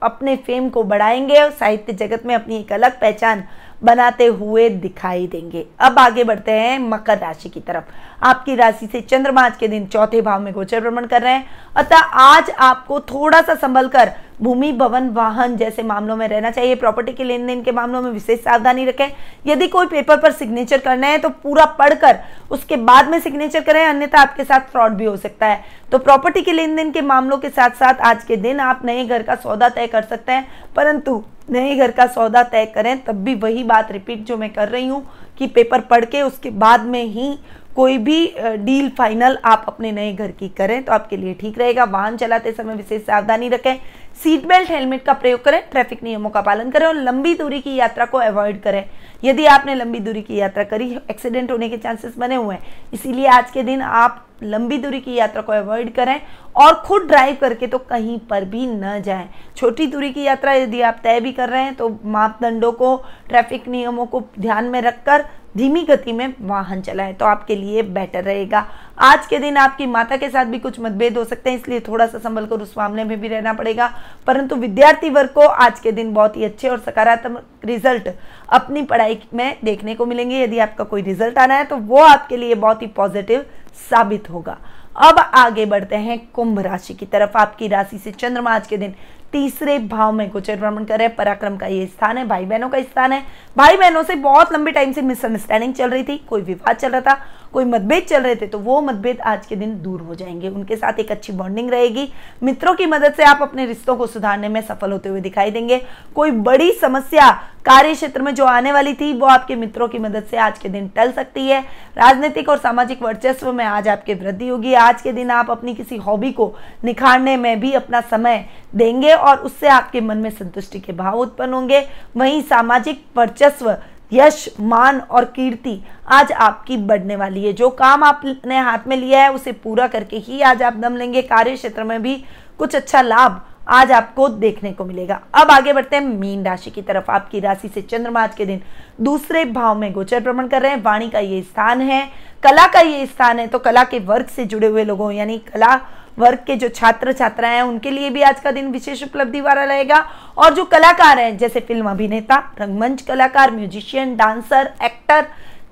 अपने 0.04 0.36
फेम 0.36 0.70
को 0.70 0.84
बढ़ाएँगे 0.84 1.42
और 1.42 1.52
साहित्य 1.52 1.94
जगत 1.94 2.26
में 2.26 2.36
अपनी 2.36 2.58
एक 2.58 2.74
अलग 2.74 3.00
पहचान 3.02 3.44
बनाते 3.84 4.26
हुए 4.26 4.70
दिखाई 4.70 5.28
देंगे। 5.28 5.66
अब 5.80 6.00
आगे 6.00 6.24
बढ़ते 6.24 6.52
हैं 6.52 6.80
मकर 6.80 7.18
राशि 7.18 7.50
की 7.50 7.60
तरफ़। 7.60 7.84
आपकी 8.24 8.56
राशि 8.56 8.88
से 8.88 9.02
चंद्रमा 9.02 9.42
आज 9.42 9.58
के 9.58 9.68
दिन 9.68 9.86
चौथे 9.86 10.22
भाव 10.22 10.42
में 10.42 10.54
गोचर 10.54 10.82
भ्रमण 10.82 11.06
कर 11.06 11.22
रहे 11.22 11.34
हैं। 11.34 11.46
अतः 11.76 11.98
आज 11.98 12.50
आपको 12.50 13.00
थोड़ा 13.00 13.42
सा 13.42 13.56
संभल 13.56 13.88
कर 13.88 14.12
भूमि, 14.42 14.72
भवन, 14.72 15.10
वाहन 15.10 15.56
जैसे 15.58 15.84
मामलों 15.84 16.16
में 16.16 16.28
रहना 16.28 16.52
चाहिए। 16.52 16.76
प्रॉपर्टी 16.76 17.12
के 17.14 17.24
लेन 17.24 17.46
देन 17.48 17.62
के 17.64 17.72
मामलों 17.72 18.02
में 18.02 18.10
विशेष 18.12 18.40
सावधानी 18.40 18.86
रखें। 18.86 19.08
यदि 19.46 19.68
कोई 19.68 19.86
पेपर 19.88 20.18
पर 20.18 20.32
सिग्नेचर 20.32 20.78
करना 20.80 21.08
है 21.08 21.18
तो 21.18 21.30
पूरा 21.32 21.66
पढ़कर 21.80 22.20
उसके 22.52 22.76
बाद 22.78 23.10
में 23.10 23.20
सिग्नेचर 23.20 23.62
करें, 23.62 23.86
अन्यथा 23.86 24.22
आपके 24.22 24.44
साथ 24.44 24.72
फ्रॉड 24.72 24.94
भी 24.94 25.06
हो 25.06 25.16
सकता 25.18 25.48
है। 25.48 25.64
तो 25.92 25.98
प्रॉपर्टी 26.00 26.42
के 26.42 26.52
लेन 26.52 26.76
देन 26.76 26.92
के 26.92 27.02
मामलों 27.04 27.38
के 27.38 27.50
साथ 27.50 27.70
साथ 27.76 28.02
आज 28.04 28.24
के 28.24 28.36
दिन 28.38 28.60
आप 28.62 28.82
नए 28.86 29.06
घर 29.06 29.24
का 29.24 29.36
सौदा 29.38 29.70
तय 29.70 29.88
कर 29.88 30.02
सकते 30.04 30.32
हैं। 30.32 30.48
परंतु 30.76 31.24
नए 31.50 31.76
घर 31.76 31.92
का 31.92 32.06
सौदा 32.08 32.44
तय 32.44 32.66
करें, 32.66 32.98
तब 33.04 33.24
भी 33.24 33.36
वही 33.36 33.64
बात 33.64 33.92
रिपीट 33.92 34.26
जो 34.26 34.38
मैं 34.38 34.50
कर 34.50 34.70
रही 34.70 34.88
हूँ 34.88 35.06
कि 35.38 35.48
पेपर 35.48 35.82
पढ़ 35.82 36.06
के 36.06 36.22
उसके 36.22 36.50
बाद 36.52 36.82
में 36.82 37.04
ही 37.04 37.38
कोई 37.76 37.98
भी 37.98 38.34
डील 38.38 38.90
फाइनल 38.90 39.38
आप 39.46 39.66
अपने 39.68 39.92
नए 39.92 40.14
घर 40.14 40.32
की 40.32 40.48
करें 40.50 40.82
तो 40.84 40.94
आपके 40.94 41.18
लिए 41.18 41.34
ठीक 41.34 41.60
रहेगा। 41.60 41.84
वाहन 41.84 42.18
चलाते 42.18 42.52
समय 42.52 42.76
विशेष 42.76 43.02
सावधानी 43.02 43.50
रखें। 43.50 43.76
सीट 44.16 44.46
बेल्ट, 44.46 44.70
हेलमेट 44.70 45.04
का 45.04 45.14
प्रयोग 45.14 45.44
करें, 45.44 45.62
ट्रैफ़िक 45.72 46.04
नियमों 46.04 46.30
का 46.30 46.42
पालन 46.42 46.70
करें 46.72 46.86
और 46.88 46.96
लंबी 46.96 47.34
दूरी 47.36 47.60
की 47.62 47.76
यात्रा 47.76 48.06
को 48.06 48.18
अवॉइड 48.18 48.62
करें। 48.62 48.84
यदि 49.24 49.46
आपने 49.46 49.76
लंबी 49.76 50.00
दूरी 50.00 50.22
की 50.22 50.36
यात्रा 50.36 50.64
करी, 50.64 50.90
एक्सीडेंट 51.12 51.52
होने 51.52 51.70
के 51.70 51.78
चांसेस 51.78 52.18
बने 52.18 52.36
हुए 52.36 52.56
हैं। 52.56 52.90
इसीलिए 52.94 53.28
आज 53.28 53.52
के 53.52 53.64
दिन 53.64 53.82
आप 53.82 54.26
लंबी 54.44 54.78
दूरी 54.78 55.00
की 55.02 55.14
यात्रा 55.14 55.42
को 55.42 55.52
अवॉइड 55.52 55.94
करें 55.94 56.20
और 56.56 56.74
खुद 56.76 57.08
ड्राइव 57.08 57.38
करके 57.42 57.68
तो 57.68 57.78
कहीं 57.80 58.18
पर 58.30 58.46
भी 58.46 58.66
न 58.68 59.02
जाएँ। 59.02 59.28
छोटी 59.58 59.88
दूरी 59.88 60.12
की 60.14 60.24
यात्रा 60.24 60.54
यदि 60.54 60.82
आप 60.82 61.00
तय 61.04 61.20
भी 61.20 61.32
कर 61.32 61.50
रहे 61.50 61.64
हैं 61.64 61.76
तो 61.76 61.90
मापदंडों 62.06 62.72
को, 62.72 62.96
ट्रैफ़िक 63.30 63.68
नियमों 63.68 64.06
को 64.06 64.24
ध्यान 64.40 64.66
में 64.66 64.82
रखकर 64.82 65.26
धीमी 65.58 65.82
गति 65.84 66.12
में 66.12 66.34
वाहन 66.42 66.82
चलाएँ 66.82 67.14
तो 67.14 67.26
आपके 67.26 67.56
लिए 67.56 67.82
बेटर 67.84 68.24
रहेगा। 68.24 68.66
आज 69.02 69.26
के 69.28 69.38
दिन 69.40 69.56
आपकी 69.58 69.86
माता 69.86 70.18
के 70.18 70.30
साथ 70.30 70.46
भी 70.46 70.58
कुछ 70.60 70.80
मतभेद 70.80 71.18
हो 71.18 71.24
सकते 71.24 71.50
हैं, 71.50 71.58
इसलिए 71.58 71.80
थोड़ा 71.80 72.06
सा 72.08 72.18
संभल 72.18 72.46
कर 72.46 72.62
उस 72.62 72.74
मामले 72.78 73.04
में 73.04 73.20
भी 73.22 73.28
रहना 73.28 73.54
पड़ेगा। 73.54 73.90
परंतु 74.28 74.56
विद्यार्थी 74.56 75.10
वर्ग 75.10 75.30
को 75.30 75.42
आज 75.42 75.80
के 75.80 75.92
दिन 75.92 76.14
बहुत 76.14 76.38
ही 76.38 76.44
अच्छे 76.44 76.68
और 76.70 76.80
सकारात्मक 76.80 77.66
रिज़ल्ट 77.66 78.10
अपनी 78.50 78.82
पढ़ाई 78.84 79.20
में 79.34 79.58
देखने 79.64 79.96
को 79.96 80.06
मिलेंगे। 80.06 80.44
यदि 80.44 80.60
आपका 80.60 80.84
कोई 80.84 81.02
रिज़ल्ट 81.02 81.38
आना 81.38 81.56
है 81.56 81.64
तो 81.64 81.78
वो 81.78 82.02
आपके 82.02 82.38
लिए 82.38 82.56
बहुत 82.56 82.82
ही 82.82 82.88
पॉजिटिव 82.90 83.46
साबित 83.90 84.30
होगा। 84.30 84.58
अब 84.98 85.20
आगे 85.20 85.66
बढ़ते 85.66 85.96
हैं 85.96 86.20
कुंभ 86.28 86.60
राशि 86.60 86.94
की 86.94 87.06
तरफ़। 87.06 87.38
आपकी 87.38 87.68
राशि 87.68 87.98
से 87.98 88.12
चंद्रमा 88.12 88.54
आज 88.56 88.68
के 88.68 88.78
दिन 88.78 88.94
तीसरे 89.34 89.78
भाव 89.80 90.12
में 90.12 90.28
गोचर 90.30 90.56
भ्रमण 90.56 90.86
कर 90.86 90.98
रहे 90.98 91.08
हैं। 91.08 91.16
पराक्रम 91.16 91.58
का 91.58 91.68
ये 91.68 91.86
स्थान 91.88 92.18
है 92.18 92.28
भाई 92.28 92.46
बहनों 92.46 92.70
का 92.70 92.82
स्थान 92.82 93.14
है। 93.14 93.24
भाई 93.58 93.78
बहनों 93.78 94.04
से 94.04 94.16
बहुत 94.18 94.54
लंबे 94.54 94.72
टाइम 94.72 94.92
से 94.92 95.02
मिसअंडरस्टैंडिंग 95.02 95.74
चल 95.74 95.90
रही 95.90 96.04
थी, 96.04 96.18
कोई 96.20 96.42
विवाद 96.42 96.76
चल 96.76 96.92
रहा 96.92 97.02
था। 97.02 97.20
कोई 97.54 97.66
मतभेद 97.66 98.04
चल 98.04 98.24
रहे 98.24 98.36
थे 98.36 98.48
तो 98.48 98.60
वो 98.60 98.82
मतभेद 98.82 99.22
आज 99.22 99.46
के 99.46 99.56
दिन 99.56 99.82
दूर 99.82 100.02
हो 100.02 100.16
जाएँगे। 100.16 100.50
उनके 100.50 100.76
साथ 100.76 101.00
एक 101.00 101.12
अच्छी 101.12 101.34
बॉन्डिंग 101.34 101.70
रहेगी। 101.72 102.08
मित्रों 102.44 102.74
की 102.76 102.86
मदद 102.86 103.14
से 103.14 103.24
आप 103.24 103.40
अपने 103.42 103.66
रिश्तों 103.66 103.96
को 103.96 104.08
सुधारने 104.08 104.50
में 104.50 104.62
सफल 104.62 104.92
होते 104.92 105.10
हुए 105.10 105.22
दिखाई 105.22 105.52
देंगे। 105.52 105.82
कोई 106.16 106.32
बड़ी 106.32 106.72
समस्या 106.72 107.30
कार्य 107.66 107.94
क्षेत्र 107.94 108.22
में 108.22 108.34
जो 108.36 108.46
आने 108.46 108.72
वाली 108.72 108.94
थी, 108.94 109.14
वो 109.14 109.28
आपके 109.28 109.56
मित्रों 109.56 109.88
की 109.88 110.00
मदद 110.00 110.24
से 110.24 110.38
आज 110.38 110.58
के 110.60 110.70
दिन 110.70 110.88
टल 110.88 111.12
सकती 111.12 111.48
है। 111.48 111.62
राजनीतिक 111.98 112.50
और 112.50 112.58
सामाजिक 112.58 113.02
वर्चस्व 113.04 113.52
में 113.54 113.66
आज 113.66 113.88
आपकी 113.88 114.14
वृद्धि 114.14 114.48
होगी। 114.48 114.74
आज 114.74 115.02
के 115.02 115.12
दिन 115.12 115.32
आप 115.32 115.52
अपनी 115.52 115.76
किसी 115.76 115.98
हॉबी 115.98 116.32
को 116.32 116.54
निखारने 116.84 117.38
में 117.38 117.60
भी 117.60 117.74
अपना 117.74 118.02
समय 118.02 118.46
देंगे 118.76 119.14
और 119.14 119.38
उससे 119.38 119.68
आपके 119.68 120.02
मन 120.02 120.18
में 120.18 120.30
संतुष्टि 120.30 120.80
के 120.80 120.94
भाव 120.94 121.20
उत्पन्न 121.20 121.54
होंगे। 121.54 121.88
वहीं 122.18 122.42
सामाजिक 122.42 123.06
वर्चस्व 123.18 123.76
यश, 124.14 124.50
मान 124.60 125.00
और 125.00 125.26
कीर्ति 125.26 125.80
आज 126.08 126.32
आपकी 126.32 126.78
बढ़ने 126.78 127.16
वाली 127.16 127.46
है। 127.46 127.54
जो 127.54 127.70
काम 127.70 128.04
आपने 128.04 128.58
हाथ 128.58 128.88
में 128.88 128.96
लिया 128.98 129.22
है, 129.24 129.32
उसे 129.34 129.52
पूरा 129.54 129.88
करके 129.88 130.18
ही 130.18 130.42
आज 130.42 130.64
आप 130.64 130.74
दम 130.74 130.96
लेंगे। 130.96 131.22
कार्य 131.22 131.56
क्षेत्र 131.56 131.84
में 131.84 132.02
भी 132.02 132.24
कुछ 132.60 132.76
अच्छा 132.76 133.02
लाभ 133.02 133.42
आज 133.68 133.92
आपको 133.92 134.28
देखने 134.30 134.72
को 134.72 134.86
मिलेगा। 134.86 135.20
अब 135.34 135.52
आगे 135.52 135.74
बढ़ते 135.74 135.96
हैं। 135.96 136.04
मीन 136.04 136.46
राशि 136.46 136.70
की 136.70 136.82
तरफ़। 136.82 137.12
आपकी 137.12 137.40
राशि 137.40 137.68
से 137.68 137.82
चंद्रमा 137.82 138.24
आज 138.24 138.36
के 138.36 138.46
दिन 138.46 138.62
दूसरे 139.02 139.46
भाव 139.46 139.78
में 139.78 139.92
गोचर 139.94 140.20
भ्रमण 140.20 140.48
कर 140.48 140.62
रहे 140.62 140.72
हैं। 140.72 140.82
वाणी 140.84 141.10
का 141.10 141.20
ये 141.20 141.42
स्थान 141.42 141.82
है, 141.82 142.08
कला 142.44 142.68
का 142.68 142.80
ये 142.80 143.06
स्थान 143.06 143.40
है। 143.40 143.48
तो 143.48 143.60
कला 143.60 143.84
के 143.84 144.00
वर्ग 144.00 144.26
से 144.26 144.46
जुड़े 144.46 144.68
हुए 144.68 144.84
लोगों, 144.84 145.12
यानी 145.12 145.38
कला 145.54 145.80
वर्ग 146.20 146.40
के 146.48 146.56
जो 146.56 146.70
छात्र 146.70 147.14
छात्राएँ 147.14 147.56
हैं, 147.56 147.64
उनके 147.64 147.92
लिए 147.92 148.10
भी 148.10 148.22
आज 148.22 148.40
का 148.40 148.52
दिन 148.52 148.72
विशेष 148.72 149.04
उपलब्धि 149.04 149.42
वाला 149.42 149.64
रहेगा। 149.66 150.00
और 150.38 150.54
जो 150.54 150.66
कलाकार 150.66 151.20
हैं, 151.20 151.38
जैसे 151.38 151.60
फ़िल्म 151.60 151.90
अभिनेता, 151.90 152.38
रंगमंच 152.60 153.02
कलाकार, 153.02 153.52
म्यूजिशियन, 153.52 154.16
डांसर, 154.16 154.74
एक्टर, 154.84 155.26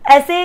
ऐसे 0.08 0.43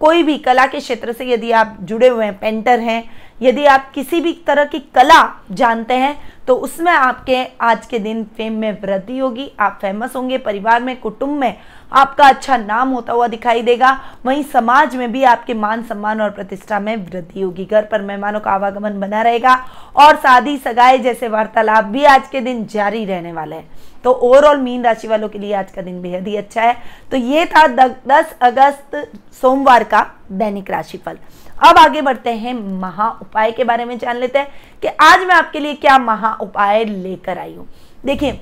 कोई 0.00 0.22
भी 0.22 0.36
कला 0.38 0.66
के 0.66 0.78
क्षेत्र 0.80 1.12
से 1.12 1.24
यदि 1.24 1.50
आप 1.52 1.76
जुड़े 1.80 2.08
हुए 2.08 2.24
हैं, 2.24 2.38
पेंटर 2.38 2.80
हैं, 2.80 3.02
यदि 3.42 3.64
आप 3.66 3.90
किसी 3.92 4.20
भी 4.20 4.32
तरह 4.46 4.64
की 4.64 4.78
कला 4.94 5.22
जानते 5.52 5.94
हैं 5.94 6.16
तो 6.46 6.54
उसमें 6.56 6.90
आपके 6.92 7.42
आज 7.60 7.86
के 7.86 7.98
दिन 7.98 8.22
फेम 8.36 8.52
में 8.52 8.70
वृद्धि 8.82 9.18
होगी। 9.18 9.50
आप 9.60 9.78
फ़ेमस 9.82 10.14
होंगे, 10.16 10.38
परिवार 10.38 10.82
में, 10.82 10.96
कुटुंब 10.96 11.38
में 11.38 11.56
आपका 11.92 12.26
अच्छा 12.26 12.56
नाम 12.56 12.90
होता 12.90 13.12
हुआ 13.12 13.26
दिखाई 13.28 13.62
देगा। 13.62 13.90
वहीं 14.24 14.42
समाज 14.44 14.94
में 14.96 15.10
भी 15.12 15.22
आपके 15.24 15.54
मान 15.54 15.82
सम्मान 15.82 16.20
और 16.20 16.30
प्रतिष्ठा 16.30 16.80
में 16.80 16.96
वृद्धि 16.96 17.40
होगी। 17.40 17.64
घर 17.64 17.84
पर 17.84 18.02
मेहमानों 18.02 18.40
का 18.40 18.50
आवागमन 18.50 19.00
बना 19.00 19.22
रहेगा 19.22 19.54
और 19.96 20.16
शादी 20.16 20.56
सगाई 20.58 20.98
जैसे 20.98 21.28
वार्तालाप 21.28 21.84
भी 21.84 22.04
आज 22.06 22.28
के 22.28 22.40
दिन 22.40 22.64
जारी 22.66 23.04
रहने 23.04 23.32
वाले 23.32 23.56
हैं। 23.56 23.68
तो 24.04 24.10
ओवरऑल 24.12 24.58
मीन 24.58 24.84
राशि 24.84 25.08
वालों 25.08 25.28
के 25.28 25.38
लिए 25.38 25.52
आज 25.54 25.70
का 25.70 25.82
दिन 25.82 26.00
बेहद 26.02 26.26
ही 26.28 26.36
अच्छा 26.36 26.62
है। 26.62 26.76
तो 27.10 27.16
ये 27.16 27.46
था 27.46 27.66
दस 27.68 28.36
अगस्त 28.42 28.96
सोमवार 29.40 29.84
का 29.84 30.06
दैनिक 30.32 30.70
राशिफल। 30.70 31.18
अब 31.64 31.78
आगे 31.78 32.00
बढ़ते 32.02 32.32
हैं 32.32 32.54
महा 32.80 33.08
उपाय 33.22 33.52
के 33.52 33.64
बारे 33.64 33.84
में 33.84 33.96
जान 33.98 34.16
लेते 34.16 34.38
हैं 34.38 34.48
कि 34.82 34.88
आज 35.02 35.20
मैं 35.20 35.34
आपके 35.34 35.60
लिए 35.60 35.74
क्या 35.76 35.98
महा 35.98 36.32
उपाय 36.42 36.84
लेकर 36.84 37.38
आई 37.38 37.54
हूँ। 37.54 37.68
देखिए, 38.04 38.40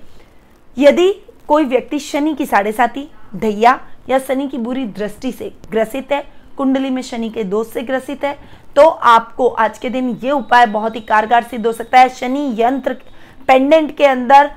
यदि 0.76 1.12
कोई 1.48 1.64
व्यक्ति 1.64 1.98
शनि 2.00 2.34
की 2.34 2.46
साढ़े 2.46 2.72
साथी 2.72 3.08
दैया 3.34 3.78
या 4.08 4.18
शनि 4.18 4.48
की 4.48 4.58
बुरी 4.58 4.84
दृष्टि 4.88 5.32
से 5.32 5.52
ग्रसित 5.70 6.12
है, 6.12 6.24
कुंडली 6.56 6.90
में 6.90 7.02
शनि 7.02 7.28
के 7.30 7.44
दोष 7.44 7.72
से 7.72 7.82
ग्रसित 7.82 8.24
है 8.24 8.36
तो 8.76 8.82
आपको 8.82 9.48
आज 9.48 9.78
के 9.78 9.90
दिन 9.90 10.08
ये 10.22 10.30
उपाय 10.30 10.66
बहुत 10.68 10.96
ही 10.96 11.00
कारगर 11.02 11.42
सिद्ध 11.42 11.66
हो 11.66 11.72
सकता 11.72 12.00
है। 12.00 12.08
शनि 12.10 12.54
यंत्र 12.58 12.96
पेंडेंट 13.48 13.96
के 13.96 14.04
अंदर 14.06 14.50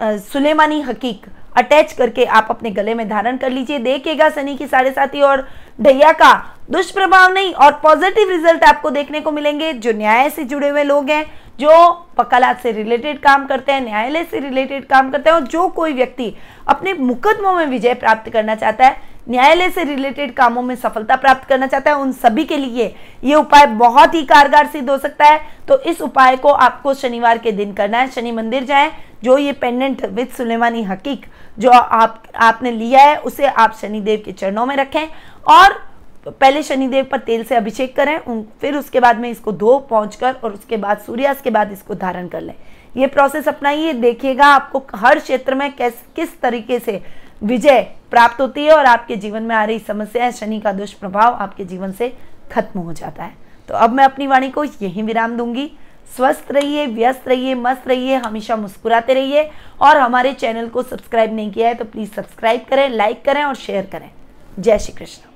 सुलेमानी 0.00 0.80
हकीक 0.82 1.26
अटैच 1.56 1.92
करके 1.92 2.24
आप 2.24 2.46
अपने 2.50 2.70
गले 2.70 2.94
में 2.94 3.08
धारण 3.08 3.36
कर 3.36 3.50
लीजिए। 3.50 3.78
देखिएगा 3.78 4.28
शनि 4.30 4.54
की 4.56 4.66
साढ़े 4.66 4.90
साथी 4.90 5.20
और 5.20 5.46
ढैया 5.78 6.12
का 6.12 6.34
दुष्प्रभाव 6.70 7.32
नहीं 7.32 7.52
और 7.54 7.72
पॉजिटिव 7.82 8.30
रिज़ल्ट 8.30 8.64
आपको 8.64 8.90
देखने 8.90 9.20
को 9.20 9.30
मिलेंगे। 9.30 9.72
जो 9.72 9.92
न्याय 9.92 10.30
से 10.30 10.44
जुड़े 10.44 10.68
हुए 10.68 10.82
लोग 10.84 11.10
हैं 11.10 11.24
जो 11.58 11.70
वकालत 12.18 12.58
से 12.62 12.72
रिलेटेड 12.72 13.18
काम 13.20 13.46
करते 13.46 13.72
हैं, 13.72 13.80
न्यायालय 13.80 14.24
से 14.24 14.38
रिलेटेड 14.40 14.86
काम 14.86 15.10
करते 15.10 15.30
हैं 15.30 15.36
और 15.36 15.46
जो 15.46 15.68
कोई 15.68 15.92
व्यक्ति 15.92 16.34
अपने 16.68 16.92
मुकदमों 16.94 17.54
में 17.54 17.66
विजय 17.66 17.94
प्राप्त 17.94 18.30
करना 18.32 18.54
चाहता 18.54 18.86
है, 18.86 18.96
न्यायालय 19.28 19.70
से 19.70 19.84
रिलेटेड 19.84 20.32
कामों 20.34 20.62
में 20.62 20.74
सफलता 20.76 21.16
प्राप्त 21.16 21.48
करना 21.48 21.66
चाहता 21.66 21.90
है, 21.90 21.96
उन 21.96 22.12
सभी 22.12 22.44
के 22.44 22.56
लिए 22.56 22.94
ये 23.24 23.34
उपाय 23.34 23.66
बहुत 23.66 24.14
ही 24.14 24.22
कारगर 24.24 24.66
सिद्ध 24.66 24.88
हो 24.90 24.96
सकता 24.98 25.24
है। 25.24 25.40
तो 25.68 25.80
इस 25.80 26.00
उपाय 26.00 26.36
को 26.36 26.48
आपको 26.48 26.94
शनिवार 26.94 27.38
के 27.38 27.52
दिन 27.52 27.72
करना 27.72 27.98
है। 27.98 28.10
शनि 28.10 28.32
मंदिर 28.32 28.64
जाएँ, 28.64 28.90
जो 29.24 29.38
ये 29.38 29.52
पेंडेंट 29.52 30.04
विद 30.06 30.28
सुलेमानी 30.28 30.82
हकीक 30.82 31.26
जो 31.58 31.70
आप, 31.70 32.22
आपने 32.36 32.70
लिया 32.70 33.02
है, 33.02 33.16
उसे 33.16 33.46
आप 33.46 33.76
शनिदेव 33.80 34.22
के 34.24 34.32
चरणों 34.32 34.66
में 34.66 34.76
रखें 34.76 35.06
और 35.48 35.80
पहले 36.26 36.62
शनिदेव 36.62 37.04
पर 37.04 37.18
तेल 37.18 37.44
से 37.44 37.54
अभिषेक 37.54 37.96
करें, 37.96 38.18
उन, 38.18 38.44
फिर 38.60 38.76
उसके 38.76 39.00
बाद 39.00 39.18
में 39.18 39.30
इसको 39.30 39.52
धो, 39.52 39.78
पहुँच 39.78 40.16
कर, 40.16 40.32
और 40.34 40.52
उसके 40.52 40.76
बाद 40.76 40.98
सूर्यास्त 40.98 41.44
के 41.44 41.50
बाद 41.50 41.72
इसको 41.72 41.94
धारण 41.94 42.28
कर 42.28 42.40
लें। 42.40 42.54
ये 42.96 43.06
प्रोसेस 43.06 43.48
अपनाइए, 43.48 43.92
देखिएगा 43.92 44.46
आपको 44.46 44.82
हर 44.94 45.18
क्षेत्र 45.18 45.54
में 45.54 45.72
कैस, 45.76 46.02
किस 46.16 46.40
तरीके 46.40 46.78
से 46.78 47.02
विजय 47.42 47.80
प्राप्त 48.10 48.40
होती 48.40 48.64
है 48.64 48.72
और 48.72 48.84
आपके 48.84 49.16
जीवन 49.16 49.42
में 49.42 49.54
आ 49.56 49.64
रही 49.64 49.78
समस्याएँ 49.78 50.32
शनि 50.32 50.60
का 50.60 50.72
दुष्प्रभाव 50.72 51.34
आपके 51.34 51.64
जीवन 51.64 51.92
से 51.92 52.12
खत्म 52.52 52.80
हो 52.80 52.92
जाता 52.92 53.24
है। 53.24 53.34
तो 53.68 53.74
अब 53.74 53.92
मैं 53.92 54.04
अपनी 54.04 54.26
वाणी 54.26 54.50
को 54.50 54.64
यही 54.64 55.02
विराम 55.02 55.36
दूँगी। 55.36 55.70
स्वस्थ 56.16 56.52
रहिए, 56.52 56.86
व्यस्त 56.86 57.28
रहिए, 57.28 57.54
मस्त 57.54 57.88
रहिए, 57.88 58.14
हमेशा 58.16 58.56
मुस्कुराते 58.56 59.14
रहिए 59.14 59.50
और 59.80 59.96
हमारे 59.96 60.32
चैनल 60.32 60.68
को 60.68 60.82
सब्सक्राइब 60.82 61.34
नहीं 61.34 61.50
किया 61.52 61.68
है 61.68 61.74
तो 61.74 61.84
प्लीज़ 61.84 62.12
सब्सक्राइब 62.12 62.64
करें, 62.70 62.88
लाइक 62.88 63.24
करें 63.24 63.44
और 63.44 63.54
शेयर 63.54 63.86
करें। 63.86 64.10
जय 64.58 64.78
श्री 64.78 64.92
कृष्ण। 64.92 65.27